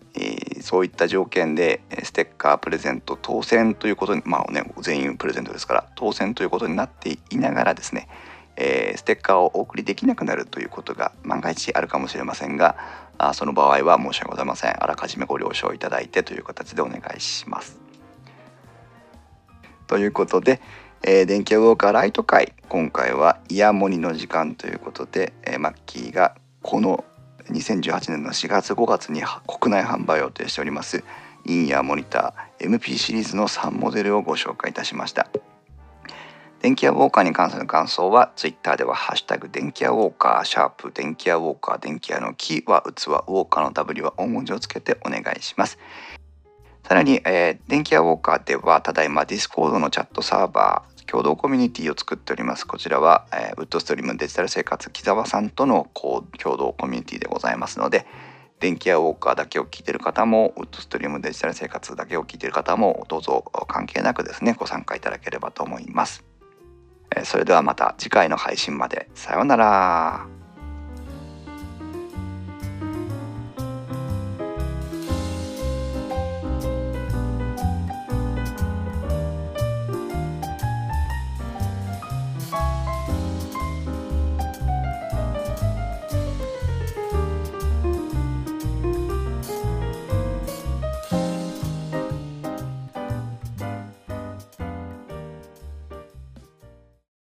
[0.62, 8.08] そういった条件でステッカープレゼント当選ということにまあね全員プレゼントですから当選ということになっていながらですね、
[8.56, 12.76] えー、ステッカーをお送りできなくなるということが万が一あるかもしれませんが
[13.18, 17.80] あその場合は申し訳ございませんあらかじめご了承いただいてという形でお願いします。
[19.88, 20.62] ということで、
[21.02, 27.04] えー、電気ウォーカーライト会今回はイヤモニの時間ということで、えー、マッキーがこの
[27.50, 31.04] 2018年の4月5月に国内販売を予定しております
[31.46, 35.30] インヤーモニター MP シリーズの3モデルをご紹介いたしました。
[36.62, 45.80] 電気屋ウォーカーに関する感想は Twitter では「ハッシュタグ電気屋ウォーカー」シャープ電気屋ウォーカー電気屋の木は器ウォーカーの W は大文字をつけてお願いします。
[46.84, 58.06] さらに、えー、電気屋ウォーカーではただいま Discord のチャットサーバー共同コミュニティを作っておりますこちらは、えー、ウッドストリームデジタル生活木澤さんとの共同コミュニティでございますので
[58.60, 66.26] 電気やウォーカーだけを聞いてる方もウッドストリームデジタル生活だけを聞いてる方もどうぞ関係なくですねご参加いただければと思います。
[67.24, 69.10] それではまた次回の配信まで。
[69.16, 70.39] さようなら。